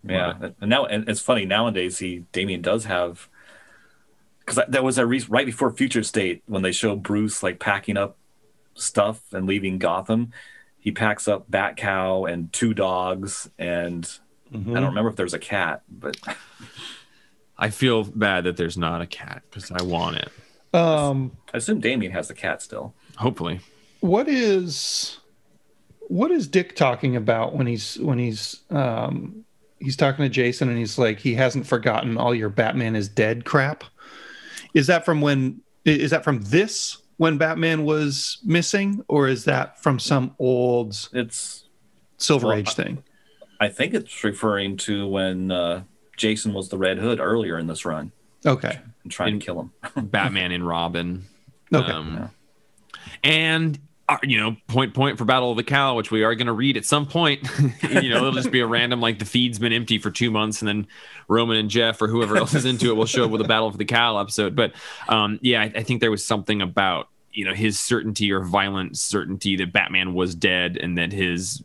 [0.06, 1.98] Yeah, and now and it's funny nowadays.
[1.98, 3.28] He Damian does have
[4.40, 7.96] because that was a re- right before Future State when they show Bruce like packing
[7.96, 8.18] up
[8.74, 10.32] stuff and leaving Gotham.
[10.78, 14.04] He packs up Bat Cow and two dogs, and
[14.50, 14.84] I don't mm-hmm.
[14.84, 16.16] remember if there's a cat, but
[17.58, 20.28] I feel bad that there's not a cat because I want it.
[20.74, 22.94] Um, I assume Damian has the cat still.
[23.16, 23.60] Hopefully.
[24.00, 25.18] what is
[26.08, 29.44] what is Dick talking about when he's when he's um
[29.78, 33.44] he's talking to Jason and he's like he hasn't forgotten all your Batman is dead
[33.44, 33.84] crap.
[34.74, 39.80] Is that from when is that from this when Batman was missing or is that
[39.80, 41.68] from some old It's
[42.18, 43.04] Silver Well, Age thing?
[43.60, 45.84] I think it's referring to when uh,
[46.16, 48.12] Jason was the Red Hood earlier in this run
[48.46, 48.78] Okay.
[49.02, 49.72] and trying In- to kill him.
[50.10, 51.24] Batman and Robin.
[51.72, 51.90] Okay.
[51.92, 52.30] Um,
[53.22, 56.46] And uh, you know, point point for Battle of the Cow, which we are going
[56.46, 57.48] to read at some point.
[57.82, 60.60] you know, it'll just be a random like the feed's been empty for two months,
[60.60, 60.86] and then
[61.26, 63.66] Roman and Jeff or whoever else is into it will show up with a Battle
[63.66, 64.54] of the Cow episode.
[64.54, 64.72] But
[65.08, 68.98] um, yeah, I, I think there was something about you know his certainty or violent
[68.98, 71.62] certainty that Batman was dead and that his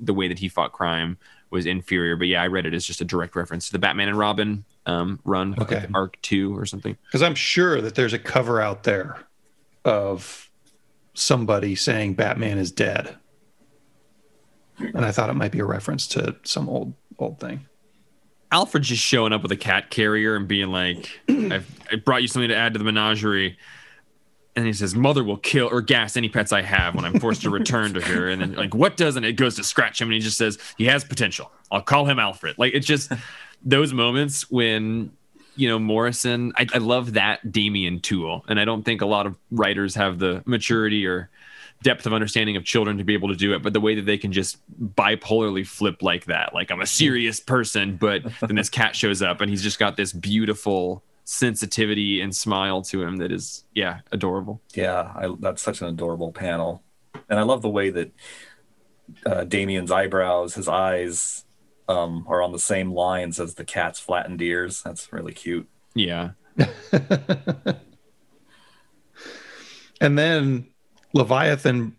[0.00, 1.16] the way that he fought crime
[1.52, 2.16] was inferior.
[2.16, 4.64] But yeah, I read it as just a direct reference to the Batman and Robin
[4.86, 5.80] um, run, Okay.
[5.80, 6.96] like arc two or something.
[7.06, 9.18] Because I'm sure that there's a cover out there
[9.84, 10.50] of
[11.14, 13.16] somebody saying Batman is dead.
[14.78, 17.66] And I thought it might be a reference to some old old thing.
[18.50, 22.28] Alfred just showing up with a cat carrier and being like, I've, I brought you
[22.28, 23.56] something to add to the menagerie.
[24.54, 27.42] And he says, Mother will kill or gas any pets I have when I'm forced
[27.42, 28.28] to return to her.
[28.28, 30.08] And then, like, what doesn't it goes to scratch him?
[30.08, 31.50] And he just says, He has potential.
[31.70, 32.58] I'll call him Alfred.
[32.58, 33.10] Like, it's just
[33.64, 35.12] those moments when,
[35.56, 38.44] you know, Morrison, I, I love that Damian tool.
[38.46, 41.30] And I don't think a lot of writers have the maturity or
[41.82, 44.06] depth of understanding of children to be able to do it, but the way that
[44.06, 44.58] they can just
[44.94, 49.40] bipolarly flip like that, like I'm a serious person, but then this cat shows up
[49.40, 54.60] and he's just got this beautiful sensitivity and smile to him that is, yeah, adorable.
[54.74, 56.82] Yeah, I, that's such an adorable panel,
[57.28, 58.12] and I love the way that
[59.26, 61.44] uh, Damian's eyebrows, his eyes,
[61.88, 64.82] um, are on the same lines as the cat's flattened ears.
[64.82, 65.68] That's really cute.
[65.94, 66.30] Yeah.
[70.00, 70.66] And then
[71.14, 71.94] Leviathan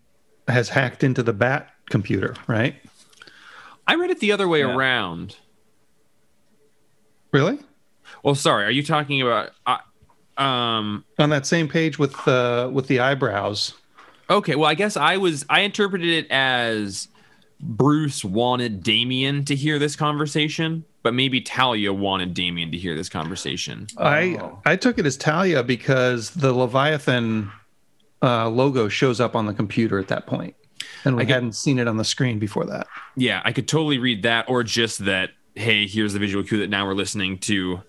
[0.46, 2.74] has hacked into the Bat computer, right?
[3.86, 4.74] I read it the other way Yeah.
[4.76, 5.36] around.
[7.32, 7.58] Really?
[8.24, 9.50] Well, sorry, are you talking about?
[9.66, 11.04] Uh, um.
[11.18, 13.74] On that same page with the with the eyebrows.
[14.28, 14.56] Okay.
[14.56, 17.08] Well, I guess I was I interpreted it as
[17.60, 23.10] Bruce wanted Damian to hear this conversation, but maybe Talia wanted Damian to hear this
[23.10, 23.86] conversation.
[23.98, 24.58] I Oh.
[24.64, 27.52] I took it as Talia because the Leviathan
[28.22, 30.56] uh, logo shows up on the computer at that point,
[31.04, 32.86] and we I hadn't seen it on the screen before that.
[33.16, 35.30] Yeah, I could totally read that, or just that.
[35.54, 37.80] Hey, here's the visual cue that now we're listening to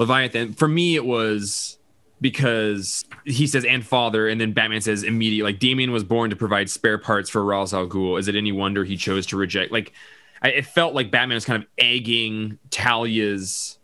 [0.00, 0.54] Leviathan.
[0.54, 1.78] For me, it was
[2.22, 5.44] because he says and father, and then Batman says immediate.
[5.44, 8.18] Like Damian was born to provide spare parts for Ra's al Ghul.
[8.18, 9.70] Is it any wonder he chose to reject?
[9.70, 9.92] Like,
[10.42, 13.78] I, it felt like Batman was kind of egging Talia's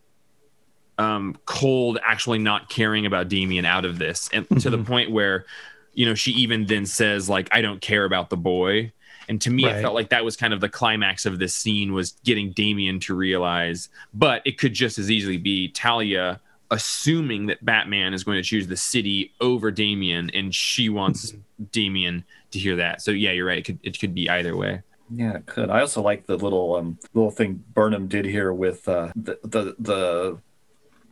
[0.97, 5.45] um, cold, actually not caring about Damian out of this, and to the point where,
[5.93, 8.93] you know, she even then says like, "I don't care about the boy."
[9.29, 9.83] And to me, it Right.
[9.83, 13.15] felt like that was kind of the climax of this scene was getting Damian to
[13.15, 18.43] realize, but it could just as easily be Talia assuming that Batman is going to
[18.43, 21.33] choose the city over Damian, and she wants
[21.71, 23.01] Damian to hear that.
[23.03, 23.59] So yeah, you're right.
[23.59, 24.83] It could it could be either way.
[25.09, 25.71] Yeah, it could.
[25.71, 29.77] I also like the little um, little thing Burnham did here with uh, the, the
[29.79, 30.39] the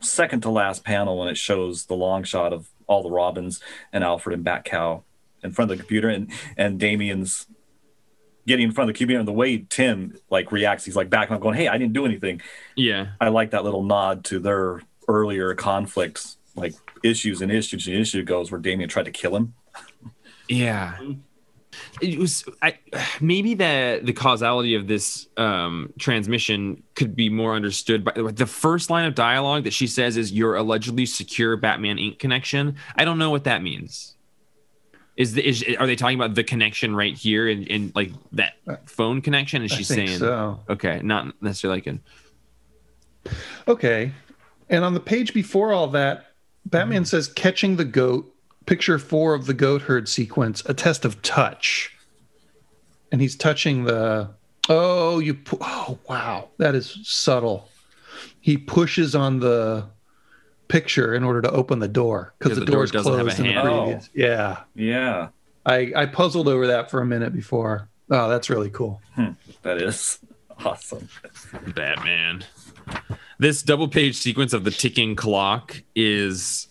[0.01, 3.61] second to last panel when it shows the long shot of all the Robins
[3.93, 5.03] and Alfred and Batcow
[5.45, 7.47] in front of the computer, and and Damian's
[8.47, 11.35] getting in front of the computer, and the way Tim like reacts, he's like backing
[11.37, 12.41] up, going, "Hey, I didn't do anything."
[12.77, 17.97] Yeah, I like that little nod to their earlier conflicts, like issues and issues and
[17.97, 19.55] issue goes where Damian tried to kill him.
[20.49, 20.99] yeah.
[22.01, 22.79] It was I
[23.21, 28.91] maybe the the causality of this um, transmission could be more understood by the first
[28.91, 32.21] line of dialogue that she says is your allegedly secure Batman Inc.
[32.21, 32.77] connection.
[32.97, 34.15] I don't know what that means.
[35.17, 38.55] Is the is are they talking about the connection right here in, in like that
[38.87, 39.63] phone connection?
[39.63, 40.61] And she's saying so.
[40.69, 42.01] okay, not necessarily like an
[43.69, 44.13] Okay.
[44.69, 46.33] And on the page before all that,
[46.67, 47.07] Batman Mm-hmm.
[47.07, 48.35] says catching the goat,
[48.67, 51.95] picture four of the goat herd sequence, a test of touch.
[53.13, 54.31] And he's touching the
[54.69, 57.69] oh, you oh wow, that is subtle.
[58.41, 59.87] He pushes on the
[60.69, 63.21] picture in order to open the door because Yeah, the, the door is doesn't have
[63.27, 63.83] a closed in the handle.
[63.85, 64.11] previous.
[64.15, 64.61] Yeah.
[64.75, 65.29] Yeah,
[65.67, 67.89] I, I puzzled over that for a minute before.
[68.11, 69.01] Oh, that's really cool.
[69.15, 69.31] Hmm,
[69.63, 70.19] that is
[70.65, 71.09] awesome.
[71.75, 72.45] Batman.
[73.39, 76.69] This double page sequence of the ticking clock is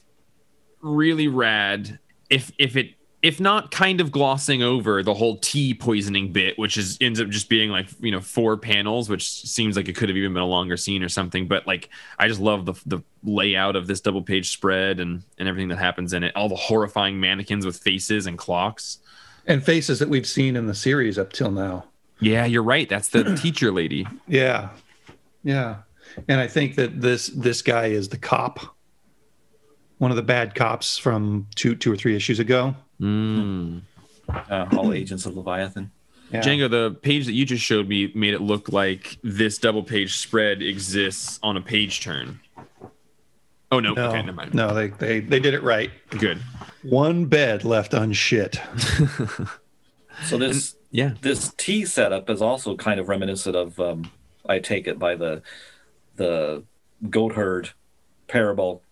[0.82, 2.00] really rad.
[2.30, 2.92] If if it
[3.24, 7.30] if not kind of glossing over the whole tea poisoning bit, which is ends up
[7.30, 10.44] just being like you know four panels, which seems like it could have even been
[10.44, 11.48] a longer scene or something.
[11.48, 15.48] But like, I just love the the layout of this double page spread and and
[15.48, 16.36] everything that happens in it.
[16.36, 19.00] All the horrifying mannequins with faces and clocks
[19.48, 21.86] and faces that we've seen in the series up till now.
[22.20, 22.90] Yeah, you're right.
[22.90, 24.06] That's the teacher lady.
[24.28, 24.70] Yeah,
[25.46, 25.78] yeah,
[26.28, 28.60] and I think that this this guy is the cop,
[29.98, 32.76] one of the bad cops from two two or three issues ago.
[33.04, 33.82] Mm.
[34.30, 35.92] Uh, all agents of Leviathan.
[36.32, 36.42] Yeah.
[36.42, 40.16] Django, the page that you just showed me made it look like this double page
[40.18, 42.40] spread exists on a page turn.
[43.72, 44.54] Oh no, No, okay, never mind.
[44.54, 45.92] no, they, they they did it right.
[46.12, 46.38] Good.
[46.84, 48.60] One bed left unshit.
[50.26, 51.14] So this Yeah.
[51.22, 54.12] this T setup is also kind of reminiscent of um,
[54.48, 55.42] I take it by the
[56.18, 56.64] the
[57.10, 57.72] goat herd
[58.28, 58.84] parable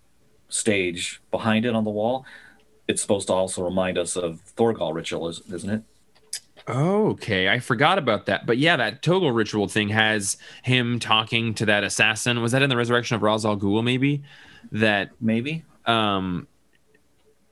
[0.49, 2.26] stage behind it on the wall.
[2.88, 5.84] It's supposed to also remind us of Thögal ritual, is- isn't it?
[6.68, 8.46] Okay, I forgot about that.
[8.46, 12.42] But yeah, that Thögal ritual thing has him talking to that assassin.
[12.42, 13.84] Was that in the resurrection of Ra's al Ghul?
[13.84, 14.22] Maybe
[14.72, 15.10] that.
[15.20, 15.64] Maybe.
[15.86, 16.48] Um,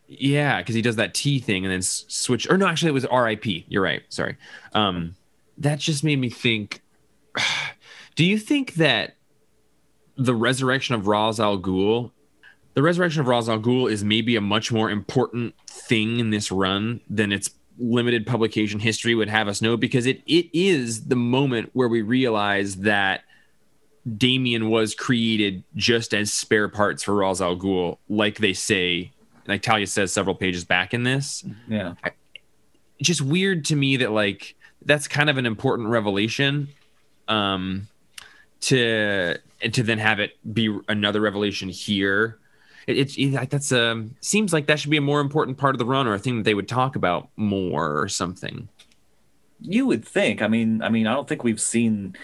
[0.07, 2.49] yeah, because he does that T thing and then switch.
[2.49, 3.65] Or no, actually, it was R.I.P.
[3.67, 4.01] You're right.
[4.09, 4.37] Sorry.
[4.73, 5.15] Um,
[5.57, 6.81] that just made me think.
[8.15, 9.15] Do you think that
[10.17, 12.11] the resurrection of Ra's al Ghul,
[12.73, 16.51] the resurrection of Ra's al Ghul, is maybe a much more important thing in this
[16.51, 19.77] run than its limited publication history would have us know?
[19.77, 23.23] Because it it is the moment where we realize that
[24.17, 29.11] Damian was created just as spare parts for Ra's al Ghul, like they say,
[29.47, 31.43] like Talia says several pages back in this.
[31.67, 31.93] Yeah.
[32.99, 34.55] It's just weird to me that like
[34.85, 36.69] that's kind of an important revelation.
[37.27, 37.87] Um,
[38.61, 39.37] to
[39.71, 42.39] to then have it be another revelation here.
[42.89, 45.75] It, it's it, like that's um seems like that should be a more important part
[45.75, 48.67] of the run or a thing that they would talk about more or something.
[49.61, 50.41] You would think.
[50.41, 52.15] I mean, I mean, I don't think we've seen.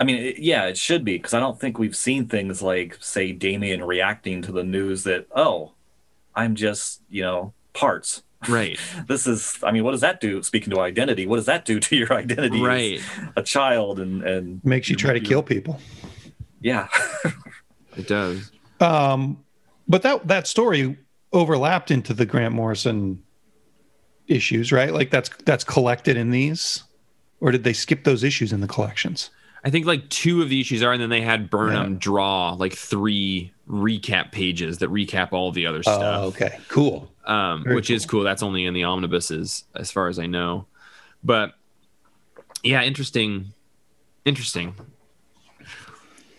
[0.00, 2.96] I mean, it, yeah, it should be because I don't think we've seen things like,
[3.00, 5.72] say, Damian reacting to the news that, oh,
[6.34, 8.22] I'm just, you know, parts.
[8.48, 8.78] Right.
[9.06, 9.58] This is.
[9.62, 10.42] I mean, what does that do?
[10.42, 12.56] Speaking to identity, what does that do to your identity?
[12.56, 13.00] as Right.
[13.36, 15.80] A child and and Makes you try to kill people.
[16.60, 16.88] yeah.
[17.94, 18.51] It does.
[18.82, 19.42] Um,
[19.88, 20.96] but that that story
[21.32, 23.22] overlapped into the Grant Morrison
[24.28, 24.92] issues, right?
[24.92, 26.82] Like that's that's collected in these,
[27.40, 29.30] or did they skip those issues in the collections?
[29.64, 31.98] I think like two of the issues are, and then they had Burnham Yeah.
[32.00, 36.00] draw like three recap pages that recap all the other stuff.
[36.02, 37.08] Oh, okay, cool.
[37.26, 38.24] um, which is cool.
[38.24, 40.66] That's only in the omnibuses, as far as I know.
[41.22, 41.52] But
[42.64, 43.52] yeah, interesting.
[44.24, 44.74] Interesting.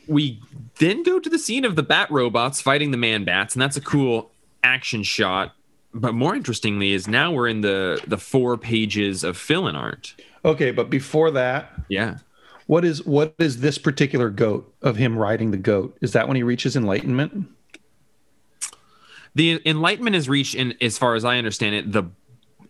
[0.07, 0.41] We
[0.79, 3.77] then go to the scene of the bat robots fighting the man bats, and that's
[3.77, 4.31] a cool
[4.63, 5.53] action shot.
[5.93, 10.15] But more interestingly, is now we're in the the four pages of fill-in art.
[10.43, 12.17] Okay, but before that, Yeah.
[12.67, 15.95] what is what is this particular goat of him riding the goat?
[16.01, 17.47] Is that when he reaches enlightenment?
[19.35, 22.03] The enlightenment is reached in, as far as I understand it, the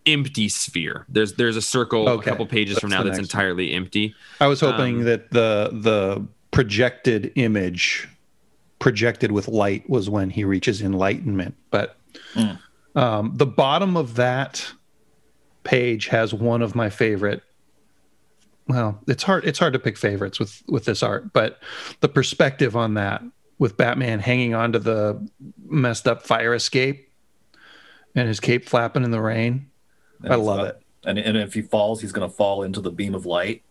[0.06, 1.06] empty sphere.
[1.10, 4.16] There's there's a circle Okay, a couple pages from now that's entirely empty.
[4.40, 8.08] I was hoping Um, that the the projected image
[8.80, 11.97] projected with light was when he reaches enlightenment, but
[12.36, 12.60] Mm.
[12.95, 14.72] um, the bottom of that
[15.64, 17.41] page has one of my favorite.
[18.68, 19.45] Well, it's hard.
[19.45, 21.60] It's hard to pick favorites with with this art, but
[22.01, 23.22] the perspective on that
[23.58, 25.26] with Batman hanging onto the
[25.66, 27.10] messed up fire escape
[28.16, 29.70] and his cape flapping in the rain.
[30.24, 30.80] I love got- it.
[31.06, 33.64] And and if he falls, he's going to fall into the beam of light.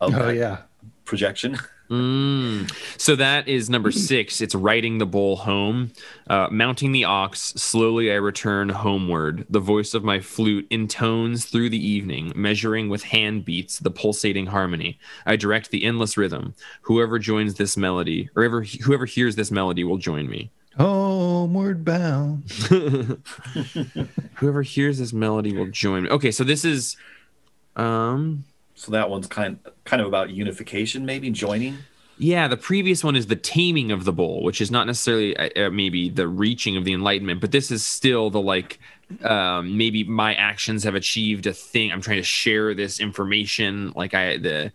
[0.00, 0.58] Of Oh yeah.
[1.04, 1.58] projection.
[1.92, 2.72] Mm.
[2.98, 4.40] So that is number six.
[4.40, 5.92] It's riding the bull home,
[6.26, 7.52] uh, mounting the ox.
[7.54, 9.44] Slowly I return homeward.
[9.50, 14.46] The voice of my flute intones through the evening, measuring with hand beats the pulsating
[14.46, 14.98] harmony.
[15.26, 16.54] I direct the endless rhythm.
[16.80, 20.50] Whoever joins this melody, or ever, whoever hears this melody, will join me.
[20.78, 22.50] Homeward bound.
[24.36, 26.08] Whoever hears this melody will join me.
[26.08, 26.96] Okay, so this is,
[27.76, 31.78] um, So that one's kind kind of about unification, maybe joining.
[32.18, 35.66] Yeah, the previous one is the taming of the bull, which is not necessarily uh,
[35.66, 38.78] uh, maybe the reaching of the enlightenment, but this is still the like
[39.24, 41.90] um, maybe my actions have achieved a thing.
[41.90, 44.72] I'm trying to share this information, like I the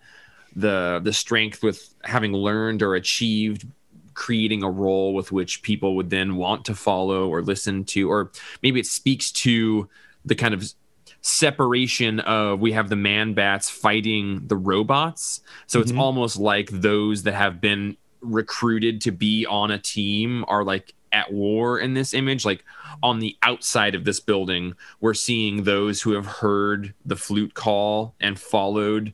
[0.56, 3.66] the the strength with having learned or achieved
[4.14, 8.32] creating a role with which people would then want to follow or listen to or
[8.64, 9.88] maybe it speaks to
[10.24, 10.72] the kind of
[11.20, 15.98] separation of we have the man bats fighting the robots so it's Mhm.
[15.98, 21.32] almost like those that have been recruited to be on a team are like at
[21.32, 22.44] war in this image.
[22.44, 22.64] Like
[23.02, 28.14] on the outside of this building, we're seeing those who have heard the flute call
[28.20, 29.12] and followed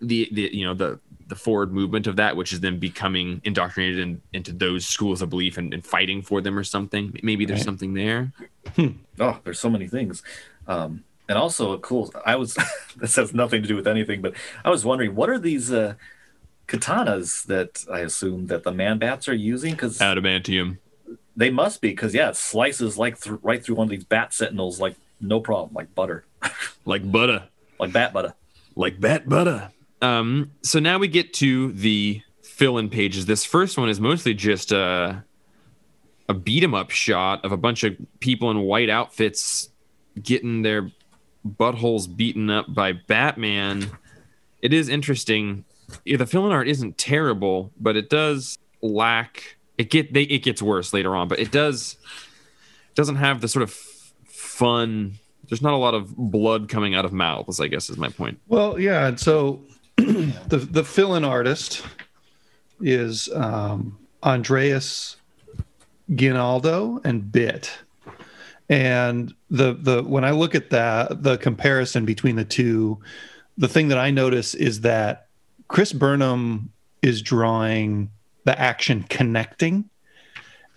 [0.00, 4.00] the the you know the the forward movement of that, which is then becoming indoctrinated
[4.00, 7.16] in, into those schools of belief and, and, fighting for them or something.
[7.22, 7.64] Maybe there's right.
[7.64, 8.32] something there.
[9.20, 10.24] oh, there's so many things.
[10.66, 12.58] Um, and also a cool, I was,
[12.96, 15.94] this has nothing to do with anything, but I was wondering, what are these uh,
[16.66, 19.74] katanas that I assume that the man bats are using?
[19.74, 20.78] Because adamantium.
[21.36, 24.34] They must be, because yeah, it slices like th- right through one of these bat
[24.34, 26.24] sentinels, like no problem, like butter.
[26.84, 27.44] like butter.
[27.78, 28.34] Like bat butter.
[28.74, 29.70] Like bat butter.
[30.02, 33.26] Um, so now we get to the fill-in pages.
[33.26, 35.24] This first one is mostly just a
[36.28, 39.68] a beat 'em up shot of a bunch of people in white outfits
[40.22, 40.90] getting their
[41.46, 43.90] buttholes beaten up by Batman.
[44.62, 45.64] It is interesting.
[46.04, 49.56] Yeah, the fill-in art isn't terrible, but it does lack.
[49.78, 51.96] It get they, it gets worse later on, but it does
[52.94, 53.72] doesn't have the sort of
[54.26, 55.18] fun
[55.48, 58.38] there's not a lot of blood coming out of mouths i guess is my point
[58.48, 59.60] well yeah and so
[59.96, 61.82] the the fill-in artist
[62.80, 65.16] is um, Andreas
[66.14, 67.70] Guinaldo and Bit.
[68.70, 73.00] And the the when I look at that, the comparison between the two,
[73.58, 75.26] the thing that I notice is that
[75.66, 78.10] Chris Burnham is drawing
[78.44, 79.90] the action connecting,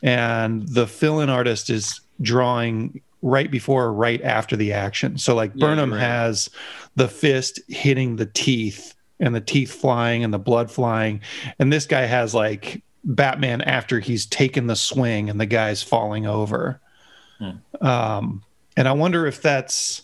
[0.01, 5.19] and the fill-in artist is drawing right before or right after the action.
[5.19, 6.01] So like yeah, Burnham right.
[6.01, 6.49] has
[6.95, 11.21] the fist hitting the teeth and the teeth flying and the blood flying.
[11.59, 16.25] And this guy has like Batman after he's taken the swing and the guy's falling
[16.25, 16.81] over.
[17.39, 17.85] Hmm.
[17.85, 18.43] Um,
[18.77, 20.03] and I wonder if that's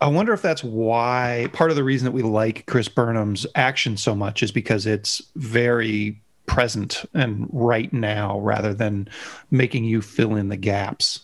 [0.00, 3.96] I wonder if that's why part of the reason that we like Chris Burnham's action
[3.96, 9.08] so much is because it's very present and right now rather than
[9.50, 11.20] making you fill in the gaps.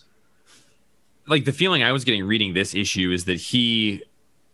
[1.27, 4.03] Like the feeling I was getting reading this issue is that he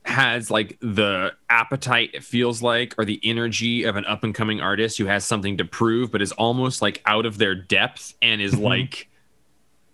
[0.04, 4.60] has like the appetite it feels like or the energy of an up and coming
[4.60, 8.42] artist who has something to prove but is almost like out of their depth and
[8.42, 8.64] is mm-hmm.
[8.64, 9.08] like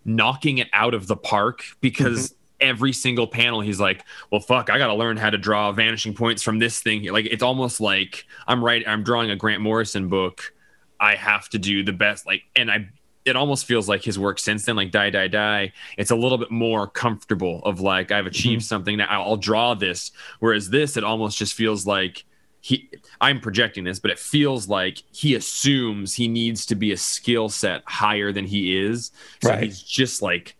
[0.08, 2.68] knocking it out of the park because mm-hmm.
[2.68, 6.42] every single panel he's like well fuck i gotta learn how to draw vanishing points
[6.42, 10.54] from this thing like it's almost like i'm right i'm drawing a grant morrison book
[10.98, 12.88] i have to do the best like and i
[13.28, 16.38] it almost feels like his work since then, like Die Die Die, it's a little
[16.38, 18.66] bit more comfortable of like I've achieved mm-hmm.
[18.66, 20.12] something now I'll draw this.
[20.40, 22.24] Whereas this, it almost just feels like
[22.60, 22.90] he
[23.20, 27.48] I'm projecting this, but it feels like he assumes he needs to be a skill
[27.48, 29.10] set higher than he is.
[29.42, 29.62] So right.
[29.62, 30.56] he's just like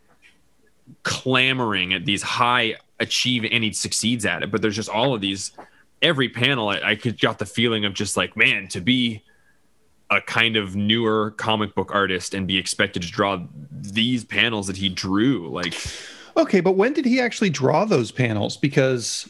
[1.02, 4.50] clamoring at these high achieve and he succeeds at it.
[4.50, 5.52] But there's just all of these
[6.00, 9.22] every panel I, I could got the feeling of just like, man, to be
[10.10, 14.76] a kind of newer comic book artist and be expected to draw these panels that
[14.76, 15.74] he drew like
[16.36, 19.28] okay but when did he actually draw those panels because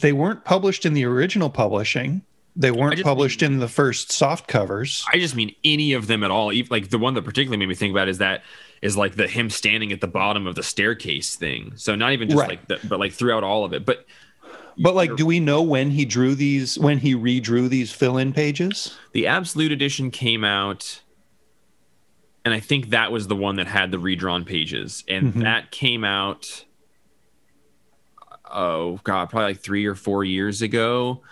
[0.00, 2.22] they weren't published in the original publishing
[2.58, 6.24] they weren't published mean, in the first soft covers i just mean any of them
[6.24, 8.42] at all Even, like the one that particularly made me think about is that
[8.82, 12.28] is like the him standing at the bottom of the staircase thing so not even
[12.28, 12.50] just right.
[12.50, 14.06] like that but like throughout all of it but
[14.78, 16.78] but like, do we know when he drew these?
[16.78, 18.96] When he redrew these fill-in pages?
[19.12, 21.02] The Absolute Edition came out,
[22.44, 25.40] and I think that was the one that had the redrawn pages, and mm-hmm.
[25.40, 26.64] that came out.
[28.50, 31.22] Oh God, probably like three or four years ago.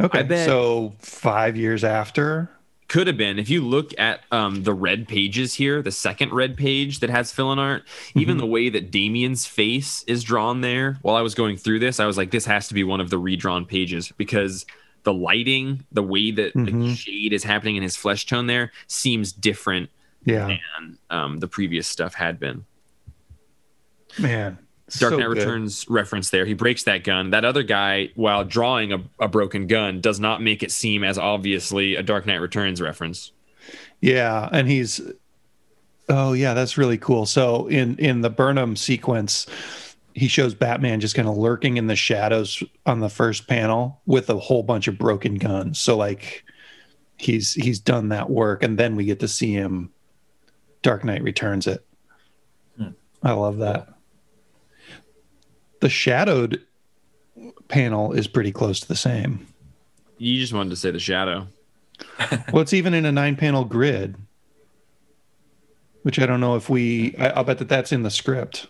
[0.00, 2.50] Okay, so five years after
[2.90, 6.56] could have been if you look at um, the red pages here the second red
[6.56, 7.84] page that has fill-in art
[8.16, 8.40] even mm-hmm.
[8.40, 12.04] the way that damian's face is drawn there while i was going through this i
[12.04, 14.66] was like this has to be one of the redrawn pages because
[15.04, 16.80] the lighting the way that mm-hmm.
[16.80, 19.88] the shade is happening in his flesh tone there seems different
[20.24, 20.48] yeah.
[20.48, 22.64] than um, the previous stuff had been
[24.18, 24.58] man
[24.98, 26.44] Dark Knight so Returns reference there.
[26.44, 27.30] He breaks that gun.
[27.30, 31.18] That other guy, while drawing a, a broken gun, does not make it seem as
[31.18, 33.32] obviously a Dark Knight Returns reference.
[34.00, 35.00] Yeah, and he's
[36.08, 37.26] oh yeah, that's really cool.
[37.26, 39.46] So in in the Burnham sequence,
[40.14, 44.28] he shows Batman just kind of lurking in the shadows on the first panel with
[44.30, 45.78] a whole bunch of broken guns.
[45.78, 46.44] So like
[47.16, 49.90] he's he's done that work, and then we get to see him.
[50.82, 51.84] Dark Knight Returns it.
[52.78, 52.88] Hmm.
[53.22, 53.88] I love that
[55.80, 56.62] the shadowed
[57.68, 59.46] panel is pretty close to the same.
[60.18, 61.48] You just wanted to say the shadow.
[62.52, 64.16] well, it's even in a nine panel grid,
[66.02, 68.66] which I don't know if we, I, will bet that that's in the script.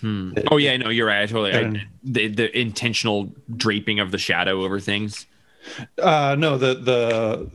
[0.00, 0.32] Hmm.
[0.36, 1.22] It, oh, yeah, no, you're right.
[1.22, 5.26] I totally, I, the, the intentional draping of the shadow over things.
[5.98, 7.50] Uh, no, the, the,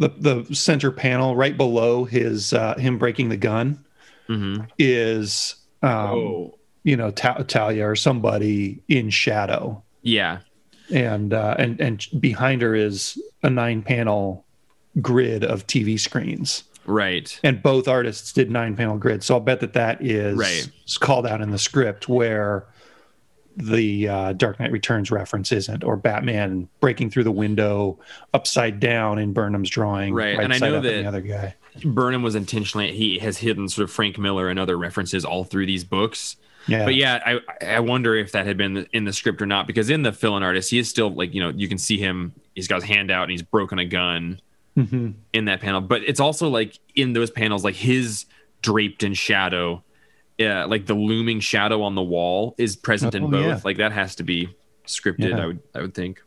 [0.00, 0.08] the
[0.44, 3.84] the center panel right below his uh, him breaking the gun
[4.26, 10.38] hmm is um, oh, you know Ta- Talia or somebody in shadow, yeah.
[10.92, 14.44] and uh, and and behind her is a nine panel
[15.00, 16.64] grid of TV screens.
[16.86, 17.38] Right.
[17.44, 19.26] and both artists did nine panel grids.
[19.26, 20.68] So I'll bet that that is Right.
[20.98, 22.66] called out in the script where
[23.56, 27.98] the uh, Dark Knight Returns reference isn't, or Batman breaking through the window
[28.32, 31.54] upside down in Burnham's drawing, Right, and I know that- the other guy.
[31.84, 35.66] Burnham was intentionally he has hidden sort of Frank Miller and other references all through
[35.66, 36.36] these books.
[36.66, 37.40] Yeah, But yeah, I
[37.76, 40.42] I wonder if that had been in the script or not because in the fill-in
[40.42, 43.10] artist he is still like you know you can see him he's got his hand
[43.10, 44.40] out and he's broken a gun
[44.76, 45.14] Mhm.
[45.32, 45.80] in that panel.
[45.80, 48.26] But it's also like in those panels like his
[48.62, 49.82] draped in shadow,
[50.38, 53.44] yeah, like the looming shadow on the wall is present in Oh, both.
[53.44, 53.60] yeah.
[53.64, 54.48] Like that has to be
[54.86, 55.30] scripted.
[55.30, 55.42] Yeah.
[55.42, 56.22] I would I would think.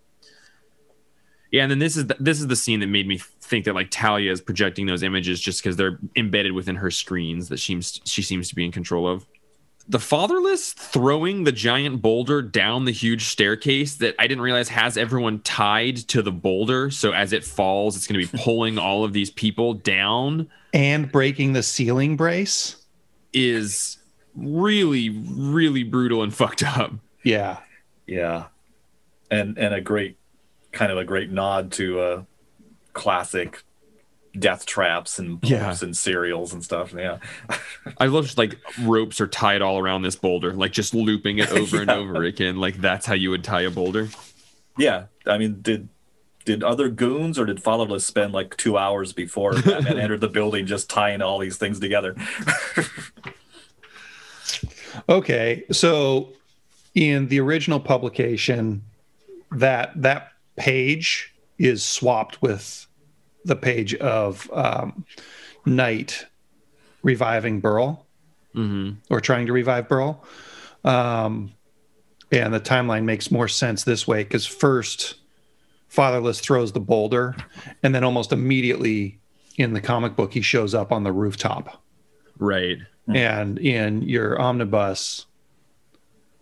[1.51, 3.75] Yeah, and then this is the, this is the scene that made me think that
[3.75, 7.73] like Talia is projecting those images just because they're embedded within her screens that she
[7.73, 9.25] seems she seems to be in control of.
[9.88, 14.97] The fatherless throwing the giant boulder down the huge staircase that I didn't realize has
[14.97, 16.89] everyone tied to the boulder.
[16.89, 20.49] So as it falls, it's going to be pulling all of these people down.
[20.73, 22.77] and breaking the ceiling brace.
[23.34, 23.97] Is
[24.36, 26.93] really really brutal and fucked up.
[27.23, 27.57] Yeah,
[28.07, 28.45] Yeah,
[29.31, 30.17] and and a great
[30.71, 32.25] kind of a great nod to a
[32.93, 33.63] classic
[34.38, 35.75] death traps and Yeah.
[35.81, 36.93] and serials and stuff.
[36.93, 37.19] Yeah,
[37.99, 41.51] I love just like ropes are tied all around this boulder, like just looping it
[41.51, 42.57] over and over again.
[42.57, 44.09] Like that's how you would tie a boulder.
[44.77, 45.05] yeah.
[45.25, 45.89] I mean, did
[46.45, 50.65] did other goons or did Fatherless spend like two hours before Batman entered the building
[50.65, 52.15] just tying all these things together?
[55.09, 56.29] Okay, so
[56.93, 58.84] in the original publication,
[59.51, 62.86] that that page is swapped with
[63.45, 65.05] the page of um,
[65.65, 66.25] Knight
[67.01, 68.05] reviving Beryl
[68.53, 70.23] hmm or trying to revive Beryl,
[70.83, 71.51] um,
[72.31, 75.15] and the timeline makes more sense this way because first
[75.89, 77.35] Fatherless throws the boulder,
[77.83, 79.19] and then almost immediately
[79.57, 81.83] in the comic book he shows up on the rooftop.
[83.05, 83.17] Right.
[83.17, 85.25] and in your omnibus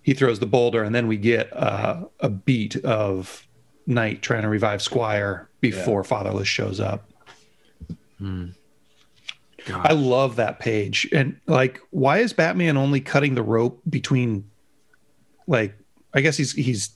[0.02, 3.48] he throws the boulder and then we get uh, a beat of
[3.88, 7.10] knight trying to revive squire before fatherless shows up
[8.20, 9.86] God.
[9.88, 14.50] i love that page and like why is batman only cutting the rope between
[15.48, 15.76] like
[16.14, 16.96] i guess he's he's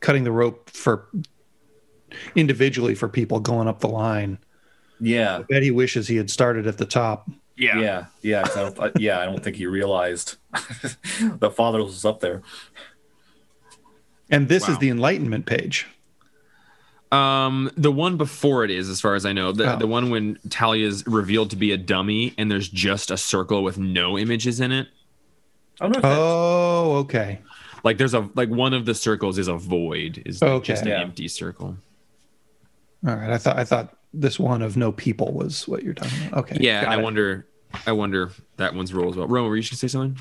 [0.00, 1.08] cutting the rope for
[2.34, 4.38] individually for people going up the line
[5.00, 7.78] yeah, i bet he wishes he had started at the top yeah.
[7.80, 8.42] yeah, yeah.
[8.42, 10.36] 'cause I don't, uh, yeah, I don't think he realized
[11.38, 12.42] the Fatherless was up there.
[14.28, 14.72] and this Wow.
[14.74, 15.86] is the enlightenment page
[17.14, 19.78] Um, the one before it is, as far as I know, the, Oh.
[19.78, 23.78] the one when Talia's revealed to be a dummy and there's just a circle with
[23.78, 24.88] no images in it.
[25.80, 27.40] I don't know oh okay
[27.82, 30.64] Like there's a like one of the circles is a void, is Okay.
[30.72, 31.00] just an Yeah.
[31.00, 31.76] empty circle.
[33.06, 33.30] All right.
[33.30, 36.38] I thought I thought this one of no people was what you're talking about.
[36.44, 36.56] Okay.
[36.60, 37.02] Yeah, I it.
[37.02, 37.46] wonder,
[37.86, 39.26] I wonder that one's role as well.
[39.26, 40.18] Roma, were you just gonna say something?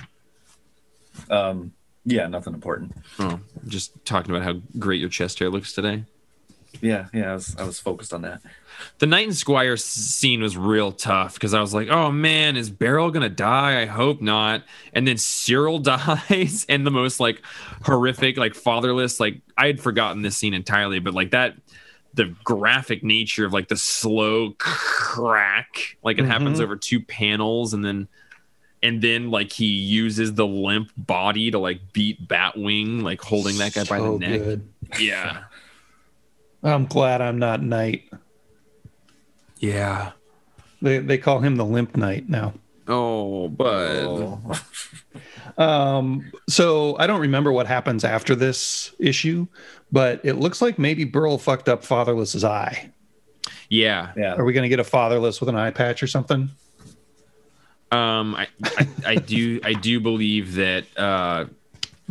[1.30, 1.72] um,
[2.06, 2.92] yeah, nothing important.
[3.20, 6.04] Oh, just talking about how great your chest hair looks today.
[6.82, 8.42] Yeah, yeah, I was, I was focused on that.
[9.00, 12.70] The Knight and Squire scene was real tough because I was like, oh man, is
[12.70, 13.82] Beryl gonna die?
[13.82, 14.64] I hope not.
[14.94, 17.42] And then Cyril dies, and the most like
[17.84, 21.56] horrific, like fatherless, like I had forgotten this scene entirely, but like that,
[22.16, 26.64] the graphic nature of like the slow crack, like it happens Mhm.
[26.64, 28.08] over two panels, and then.
[28.82, 33.74] And then, like he uses the limp body to like beat Batwing, like holding that
[33.74, 34.42] guy by the neck.
[34.42, 34.68] good.
[35.00, 35.44] Yeah,
[36.64, 38.04] I'm glad I'm not Knight.
[39.60, 40.12] yeah.
[40.82, 42.54] They they call him the Limp Knight now.
[42.88, 44.40] Oh, but Oh.
[45.58, 49.46] Um, so I don't remember what happens after this issue,
[49.92, 52.92] but it looks like maybe Beryl fucked up Fatherless's eye.
[53.70, 56.50] Yeah, Yeah, Are we going to get a Fatherless with an eye patch or something?
[57.92, 61.46] Um, I, I, I do, I do believe that uh,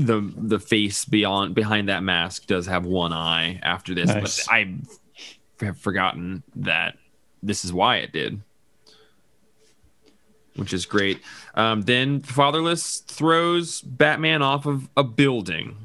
[0.06, 4.46] the the face beyond behind that mask does have one eye after this, Nice.
[4.46, 4.74] but I
[5.60, 6.96] have forgotten that
[7.42, 8.40] this is why it did,
[10.56, 11.20] which is great.
[11.54, 15.76] Um, then Fatherless throws Batman off of a building.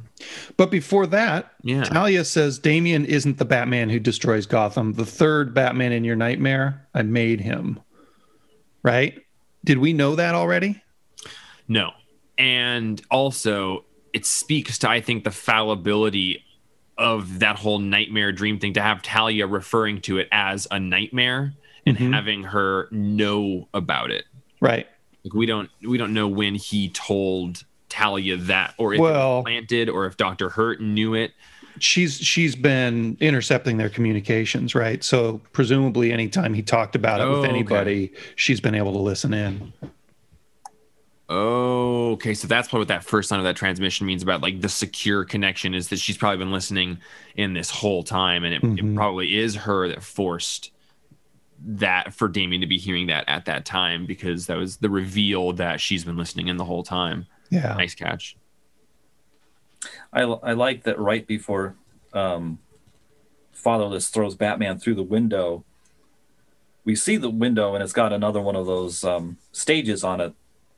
[0.58, 4.94] But before that, Yeah, Talia says Damian isn't the Batman who destroys Gotham.
[4.94, 7.80] The third Batman in your nightmare, I made him.
[8.82, 9.20] Right?
[9.64, 10.82] Did we know that already?
[11.68, 11.92] no,
[12.38, 13.84] and also
[14.18, 16.44] it speaks to I think the fallibility
[16.98, 21.54] of that whole nightmare dream thing to have Talia referring to it as a nightmare
[21.86, 22.14] and Mhm.
[22.14, 24.26] having her know about it.
[24.60, 24.88] Right.
[25.24, 29.36] Like we don't we don't know when he told Talia that or if it Well-
[29.38, 30.50] was planted or if Dr.
[30.50, 31.32] Hurt knew it.
[31.80, 35.04] She's she's been intercepting their communications, right?
[35.04, 37.50] So presumably anytime he talked about it Oh, with okay.
[37.50, 39.72] anybody, she's been able to listen in.
[41.30, 42.34] Oh, okay.
[42.34, 45.26] So that's probably what that first line of that transmission means about like the secure
[45.26, 47.00] connection is that she's probably been listening
[47.36, 48.96] in this whole time, and it, it Mhm.
[48.96, 50.72] probably is her that forced
[51.66, 55.52] that for Damien to be hearing that at that time because that was the reveal
[55.54, 57.26] that she's been listening in the whole time.
[57.50, 57.74] Yeah.
[57.74, 58.38] Nice catch.
[60.14, 61.76] I, I like that right before
[62.14, 62.60] um,
[63.54, 65.66] Fatherless throws Batman through the window,
[66.86, 70.34] we see the window and it's got another one of those um, stages on it.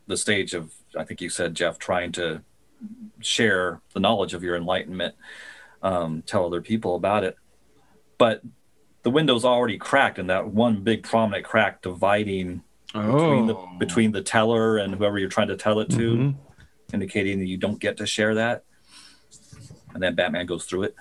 [0.10, 2.42] The stage of, I think you said, Jeff, trying to
[3.22, 5.14] share the knowledge of your enlightenment,
[5.84, 7.38] um, tell other people about it.
[8.18, 8.42] But
[9.04, 13.70] the window's already cracked, and that one big prominent crack dividing between the Oh.
[13.78, 16.36] between the teller and whoever you're trying to tell it to, Mhm.
[16.92, 18.64] indicating that you don't get to share that.
[19.94, 20.96] And then Batman goes through it.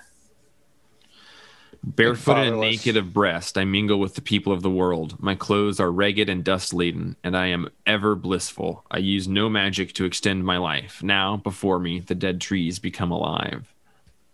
[1.81, 5.21] Barefooted and naked of breast, I mingle with the people of the world.
[5.21, 8.83] My clothes are ragged and dust laden, and I am ever blissful.
[8.91, 11.01] I use no magic to extend my life.
[11.01, 13.73] Now, before me, the dead trees become alive.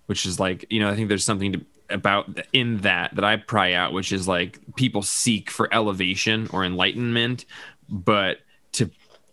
[0.08, 3.38] Which is like, you know, I think there's something to, about in that that I
[3.38, 7.46] pry out, which is like people seek for elevation or enlightenment,
[7.90, 8.40] but
[8.74, 8.90] to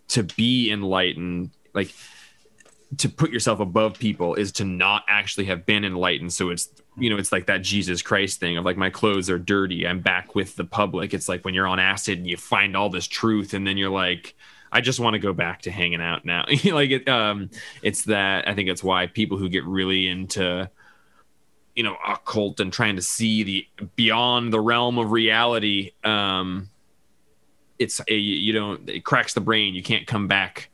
[0.09, 1.93] to be enlightened, like
[2.97, 6.33] to put yourself above people is to not actually have been enlightened.
[6.33, 9.39] So it's you know, it's like that Jesus Christ thing of like my clothes are
[9.39, 9.87] dirty.
[9.87, 11.13] I'm back with the public.
[11.13, 13.89] It's like when you're on acid and you find all this truth, and then you're
[13.89, 14.35] like,
[14.71, 16.45] I just want to go back to hanging out now.
[16.65, 17.49] like it, um,
[17.81, 20.69] it's that I think it's why people who get really into
[21.75, 26.69] you know occult and trying to see the beyond the realm of reality um
[27.79, 30.69] it's you don't it cracks the brain you can't come back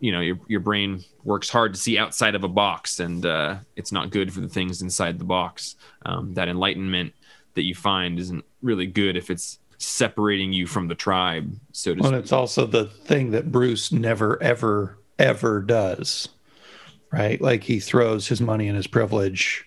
[0.00, 3.56] you know your, your brain works hard to see outside of a box and uh,
[3.76, 5.76] it's not good for the things inside the box
[6.06, 7.12] um, that enlightenment
[7.54, 12.00] that you find isn't really good if it's separating you from the tribe so to
[12.00, 12.20] Well, speak.
[12.20, 16.28] it's also the thing that Bruce never, ever, ever does,
[17.10, 17.40] right?
[17.40, 19.64] Like he throws his money and his privilege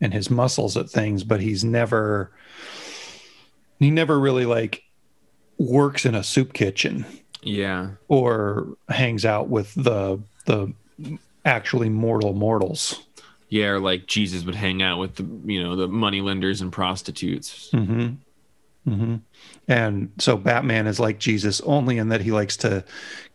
[0.00, 2.32] and his muscles at things, but he's never,
[3.78, 4.82] he never really like
[5.58, 7.04] works in a soup kitchen
[7.42, 10.72] yeah or hangs out with the the
[11.44, 13.06] actually mortal mortals.
[13.48, 16.72] yeah or like jesus would hang out with the you know the money lenders and
[16.72, 18.14] prostitutes mm-hmm.
[18.88, 19.16] Mm-hmm.
[19.68, 22.84] And so Batman is like Jesus only in that he likes to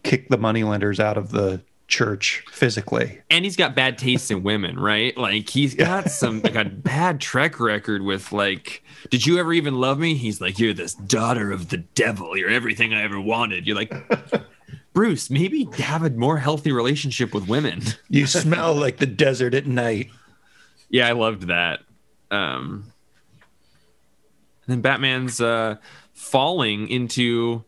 [0.03, 3.21] kick the money lenders out of the church physically.
[3.29, 5.15] and he's got bad taste in women, right?
[5.17, 9.75] Like he's got some like a bad track record with like, did you ever even
[9.75, 10.15] love me?
[10.15, 12.35] He's like, you're this daughter of the devil.
[12.35, 13.67] You're everything I ever wanted.
[13.67, 13.93] You're like,
[14.93, 17.81] Bruce, maybe have a more healthy relationship with women.
[18.09, 20.09] You smell like the desert at night.
[20.89, 21.81] yeah, I loved that.
[22.31, 22.91] Um,
[24.65, 25.75] and then Batman's uh,
[26.13, 27.63] falling into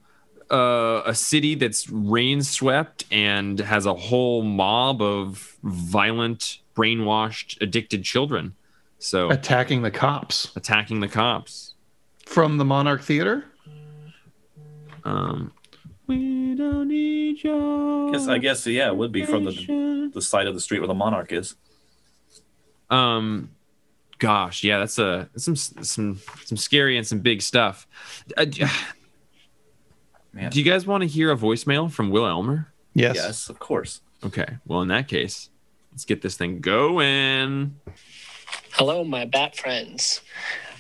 [0.52, 8.04] uh, a city that's rain swept and has a whole mob of violent, brainwashed, addicted
[8.04, 8.56] children.
[9.00, 11.76] So Attacking the cops attacking the cops.
[12.26, 13.46] from the Monarch Theater.
[15.04, 15.52] Um,
[16.08, 18.12] we don't need your.
[18.12, 20.88] Guess I guess yeah, it would be from the the side of the street where
[20.88, 21.56] the monarch is.
[22.90, 23.52] Um,
[24.18, 27.88] gosh, yeah, that's a that's some some some scary and some big stuff.
[28.36, 28.66] Uh, d-
[30.38, 30.52] Man.
[30.52, 32.72] do you guys want to hear a voicemail from Will Elmer?
[32.94, 33.16] Yes.
[33.16, 34.02] Yes, of course.
[34.24, 35.50] Okay, well, in that case,
[35.92, 37.80] let's get this thing going.
[38.74, 40.22] Hello, my bat friends.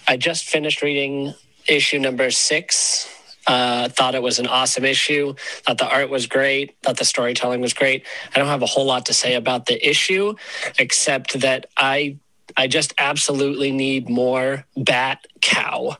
[0.07, 1.33] I just finished reading
[1.67, 3.11] issue number six.
[3.47, 5.33] Uh, thought it was an awesome issue.
[5.65, 6.75] Thought the art was great.
[6.83, 8.05] Thought the storytelling was great.
[8.35, 10.35] I don't have a whole lot to say about the issue,
[10.77, 12.17] except that I
[12.55, 15.97] I just absolutely need more Bat Cow.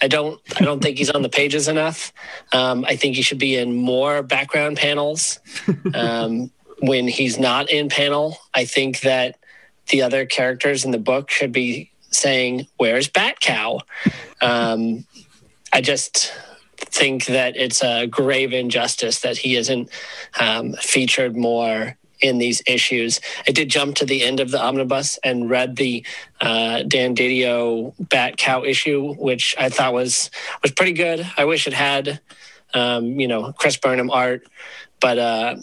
[0.00, 2.12] I don't I don't think he's on the pages enough.
[2.52, 5.38] Um, I think he should be in more background panels.
[5.94, 9.38] Um, when he's not in panel, I think that
[9.88, 13.80] the other characters in the book should be saying, "Where's Bat Cow?"
[14.42, 15.06] Um,
[15.72, 16.32] I just
[16.76, 19.88] think that it's a grave injustice that he isn't
[20.38, 23.20] um, featured more in these issues.
[23.46, 26.04] I did jump to the end of the omnibus and read the
[26.40, 30.30] uh, Dan Didio Bat Cow issue, which I thought was
[30.62, 31.26] was pretty good.
[31.36, 32.20] I wish it had,
[32.74, 34.46] um, you know, Chris Burnham art,
[35.00, 35.56] but uh,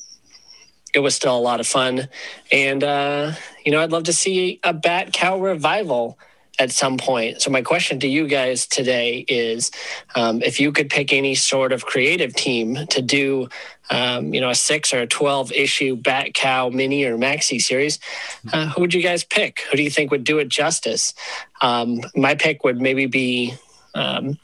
[0.93, 2.07] it was still a lot of fun.
[2.51, 3.33] And uh,
[3.65, 6.17] you know, I'd love to see a Bat Cow revival
[6.59, 7.41] at some point.
[7.41, 9.71] So my question to you guys today is,
[10.15, 13.49] um, if you could pick any sort of creative team to do,
[13.89, 17.99] um, you know, a six or a twelve issue Bat Cow mini or maxi series,
[18.51, 19.61] uh, who would you guys pick?
[19.71, 21.13] Who do you think would do it justice?
[21.61, 23.55] Um, my pick would maybe be.
[23.95, 24.37] Um,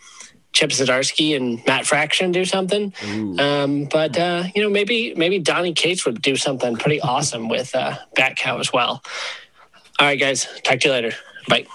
[0.51, 2.91] Chip Zdarsky and Matt Fraction do something,
[3.39, 7.74] um, but uh, you know maybe maybe Donny Cates would do something pretty awesome with
[7.76, 9.03] uh, Bat Cow as well.
[9.99, 11.14] All right, guys, talk to you later.
[11.50, 11.66] Bye.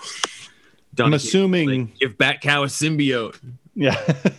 [0.95, 3.37] Donny I'm assuming, like, give Bat Cow a symbiote.
[3.75, 3.97] yeah,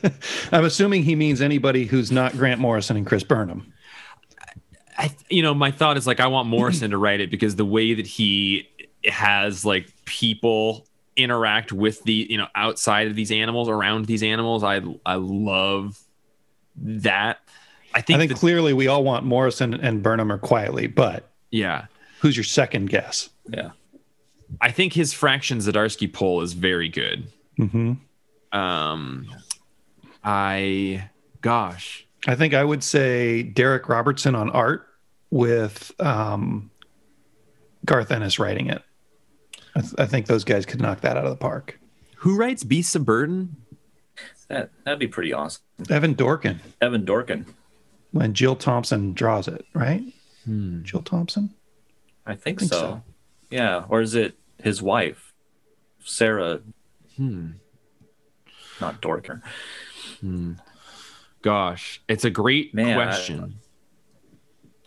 [0.52, 3.74] I'm assuming he means anybody who's not Grant Morrison and Chris Burnham.
[4.98, 7.66] I, you know, my thought is like I want Morrison to write it because the
[7.66, 8.70] way that he
[9.06, 14.64] has like people interact with the you know outside of these animals, around these animals,
[14.64, 16.00] I I love
[16.78, 17.40] that.
[17.94, 21.30] I think, I think that- clearly we all want Morrison and Burnham are quietly, but
[21.52, 21.88] yeah,
[22.22, 23.30] who's your second guess?
[23.50, 23.72] Yeah.
[24.62, 27.28] I think his fraction Zdarsky poll is very good.
[27.58, 27.94] hmm
[28.52, 29.28] Um,
[30.24, 31.10] I
[31.42, 34.88] gosh, I think I would say Darick Robertson on art
[35.30, 36.72] with um,
[37.86, 38.82] Garth Ennis writing it.
[39.76, 41.80] I, th- I think those guys could knock that out of the park.
[42.18, 43.56] who writes Beasts of Burden?
[44.48, 45.64] That that'd be pretty awesome.
[45.90, 47.46] Evan Dorkin Evan Dorkin.
[48.12, 50.04] when Jill Thompson draws it, right?
[50.84, 51.54] Jill Thompson.
[52.28, 52.80] I think, Think so.
[52.80, 53.04] so.
[53.50, 53.86] Yeah.
[53.90, 55.34] Or is it his wife,
[56.04, 56.62] Sarah?
[57.18, 57.52] Hmm.
[58.82, 59.42] Not Dorkin.
[61.42, 63.56] Gosh, it's a great Man, I- question.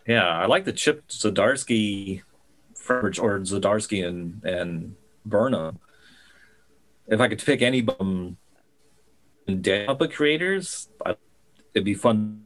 [0.07, 2.23] Yeah, I like the Chip Zdarsky,
[2.89, 4.97] or Zdarsky and and
[5.27, 5.79] Burnham.
[7.07, 8.39] If I could pick any of them,
[9.47, 11.15] Puppet creators, I,
[11.75, 12.45] it'd be fun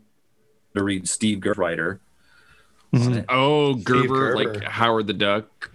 [0.76, 2.00] to read Steve Gerwriter.
[2.92, 3.24] Mhm.
[3.28, 4.36] oh, Gerber, Gerber.
[4.54, 5.70] like Howard the Duck.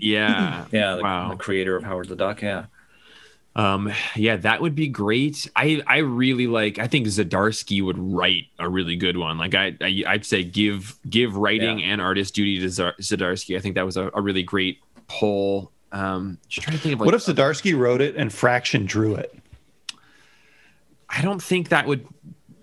[0.00, 0.64] Yeah.
[0.72, 1.28] Yeah, the, Wow.
[1.30, 2.42] the creator of Howard the Duck.
[2.42, 2.66] Yeah,
[3.56, 5.50] Um, yeah, that would be great.
[5.56, 6.78] I I really like.
[6.78, 9.38] I think Zdarsky would write a really good one.
[9.38, 13.56] Like I, I I'd say give give writing and artist duty to Zar- Zdarsky.
[13.56, 14.78] I think that was a, a really great
[15.08, 15.72] poll.
[15.92, 17.06] Um, just trying to think of like.
[17.06, 19.34] what if Zdarsky wrote it and Fraction drew it?
[21.08, 22.06] I don't think that would.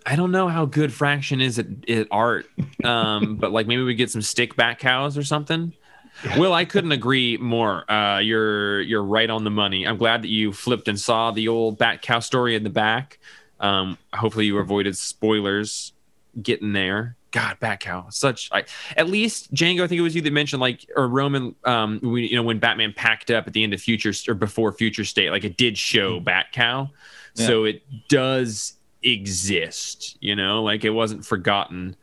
[0.06, 2.48] I don't know how good Fraction is at, at art.
[2.86, 5.74] Um, but like maybe we get some stick back cows or something.
[6.38, 7.90] Will, I couldn't agree more.
[7.92, 9.86] Uh, you're you're right on the money.
[9.86, 13.20] I'm glad that you flipped and saw the old bat cow story in the back.
[13.60, 15.94] Um, hopefully you avoided spoilers
[16.42, 17.16] getting there.
[17.32, 18.50] God, bat cow, such.
[18.52, 18.64] I,
[18.96, 21.56] at least Django, I think it was you that mentioned like or Roman.
[21.66, 24.72] Um, we, you know when Batman packed up at the end of Future or before
[24.72, 26.90] Future State, like it did show bat cow,
[27.34, 30.18] so it does exist.
[30.20, 31.96] You know, like it wasn't forgotten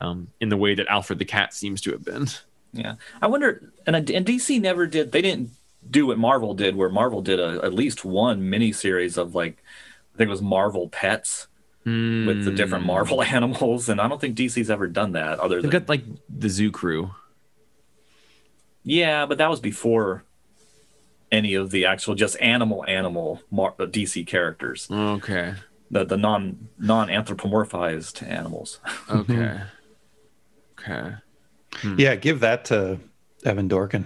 [0.00, 2.26] um, in the way that Alfred the Cat seems to have been.
[2.72, 2.94] Yeah.
[3.20, 5.12] I wonder, and, and DC never did.
[5.12, 5.50] They didn't
[5.90, 9.62] do what Marvel did, where Marvel did a, at least one miniseries of like,
[10.14, 11.48] I think it was Marvel Pets
[11.84, 15.40] with the different Marvel animals, and I don't think DC's ever done that.
[15.40, 17.10] Other They've than got like the Zoo Crew.
[18.84, 20.24] yeah, but that was before
[21.30, 25.54] any of the actual just animal animal Mar- uh, DC characters, Okay.
[25.90, 28.78] the the non non anthropomorphized animals.
[29.10, 29.60] Okay.
[30.78, 31.14] okay.
[31.76, 31.98] Hmm.
[31.98, 32.98] Yeah, give that to
[33.44, 34.04] Evan Dorkin.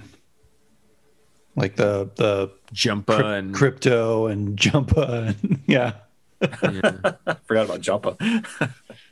[1.54, 5.92] Like the the Jumpa cryp- and Krypto and Jumpa and yeah.
[6.40, 7.34] yeah.
[7.46, 8.44] Forgot about Jumpa.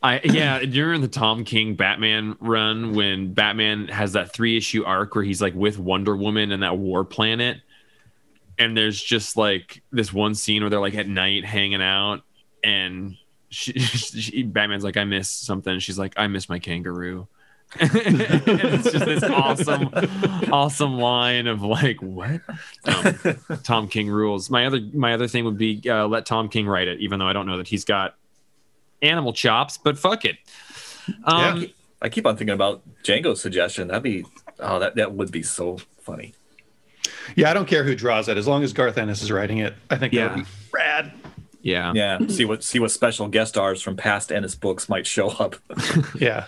[0.02, 5.14] I yeah, during the Tom King Batman run when Batman has that three issue arc
[5.14, 7.60] where he's like with Wonder Woman and that war planet
[8.58, 12.22] and there's just like this one scene where they're like at night hanging out
[12.62, 13.16] and
[13.48, 17.28] she, she, Batman's like I miss something she's like I miss my kangaroo
[17.80, 19.90] it's just this awesome
[20.52, 22.40] awesome line of like what
[22.84, 23.18] um,
[23.62, 26.88] Tom King rules my other my other thing would be uh, let Tom King write
[26.88, 28.14] it even though I don't know that he's got
[29.02, 30.36] animal chops but fuck it
[31.24, 31.66] um, Yeah.
[32.02, 33.88] I keep on thinking about Django's suggestion.
[33.88, 34.26] That'd be
[34.60, 36.34] oh that that would be so funny.
[37.34, 39.74] Yeah, I don't care who draws it as long as Garth Ennis is writing it.
[39.90, 40.28] I think Yeah.
[40.28, 41.12] that would be rad.
[41.62, 45.28] yeah Yeah, see what see what special guest stars from past Ennis books might show
[45.28, 45.56] up.
[46.20, 46.44] Yeah.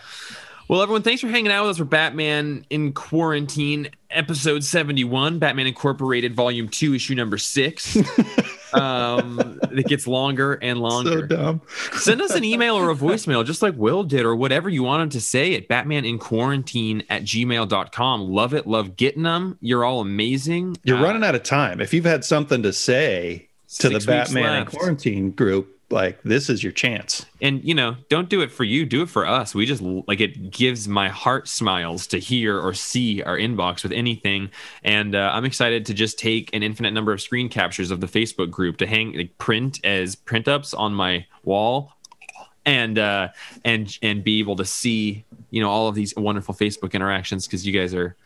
[0.69, 5.69] Well, everyone, thanks for hanging out with us for Batman in Quarantine, episode 71, Batman
[5.69, 7.97] Incorporated, volume two, issue number six.
[8.75, 11.21] um, it gets longer and longer.
[11.21, 11.61] So dumb.
[11.93, 15.13] Send us an email or a voicemail, just like Will did, or whatever you wanted
[15.13, 18.21] to say at batmaninquarantine at gmail.com.
[18.29, 18.67] Love it.
[18.67, 19.59] Love getting them.
[19.61, 20.79] You're all amazing.
[20.83, 21.81] You're Uh, running out of time.
[21.81, 24.73] If you've had something to say to the Batman left.
[24.77, 27.27] Quarantine group, like this is your chance.
[27.41, 30.21] and you know don't do it for you do it for us we just like
[30.21, 34.51] it gives my heart smiles to hear or see our inbox with anything
[34.83, 38.07] and uh, i'm excited to just take an infinite number of screen captures of the
[38.07, 41.93] facebook group to hang like print as print ups on my wall
[42.65, 43.29] and uh
[43.65, 47.65] and and be able to see you know all of these wonderful facebook interactions because
[47.67, 48.17] you guys are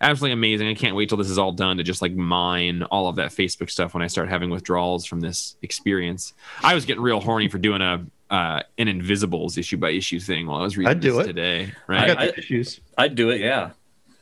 [0.00, 3.08] absolutely amazing i can't wait till this is all done to just like mine all
[3.08, 6.32] of that facebook stuff when i start having withdrawals from this experience
[6.62, 10.46] i was getting real horny for doing a uh an invisibles issue by issue thing
[10.46, 11.26] while i was reading I'd do this it.
[11.28, 12.80] today I right got I- the issues.
[12.96, 13.40] I'd do it.
[13.40, 13.70] Yeah.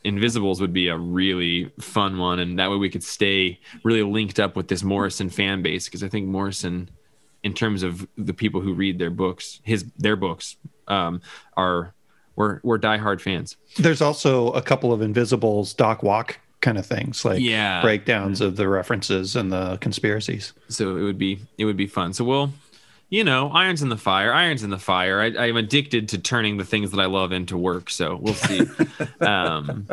[0.04, 4.38] Invisibles would be a really fun one, and that way we could stay really linked
[4.38, 6.88] up with this Morrison fan base because I think Morrison,
[7.42, 10.56] in terms of the people who read their books, his their books,
[10.86, 11.20] um,
[11.56, 11.92] are
[12.38, 13.56] we're we're diehard fans.
[13.76, 17.82] There's also a couple of Invisibles Doc Walk kind of things, like Yeah.
[17.82, 20.52] breakdowns of the references and the conspiracies.
[20.68, 22.12] So it would be it would be fun.
[22.14, 22.52] So we'll,
[23.10, 25.20] you know, irons in the fire, irons in the fire.
[25.20, 27.90] I, I'm addicted to turning the things that I love into work.
[27.90, 28.60] So we'll see.
[29.20, 29.88] um,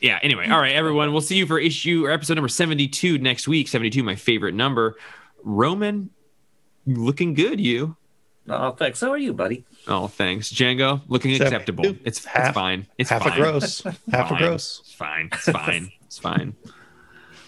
[0.00, 0.18] yeah.
[0.22, 1.12] Anyway, all right, everyone.
[1.12, 3.68] We'll see you for issue or episode number 72 next week.
[3.68, 4.96] 72, my favorite number.
[5.42, 6.10] Roman,
[6.86, 7.60] looking good.
[7.60, 7.96] You.
[8.50, 9.00] Oh, thanks.
[9.00, 9.64] How are you, buddy?
[9.86, 10.52] Oh, thanks.
[10.52, 11.44] Django, looking 72.
[11.44, 11.84] acceptable.
[11.86, 12.86] It's, it's Half- fine.
[12.98, 13.20] It's fine.
[13.20, 13.40] half fine.
[13.40, 14.80] a gross, half a gross.
[14.84, 15.28] It's fine.
[15.32, 15.92] It's fine.
[16.06, 16.54] it's fine.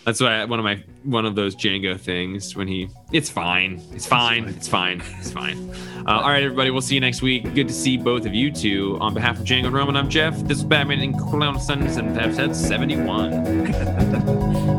[0.07, 3.83] That's why I, one of my one of those Django things when he it's fine.
[3.93, 4.49] It's fine.
[4.49, 5.03] It's fine.
[5.19, 5.71] It's fine.
[6.07, 6.71] Uh, all right, everybody.
[6.71, 7.53] We'll see you next week.
[7.55, 8.97] Good to see both of you two.
[8.99, 10.39] On behalf of Django and Roman, I'm Jeff.
[10.41, 14.65] This is Batman and Clown Sons and episode 71.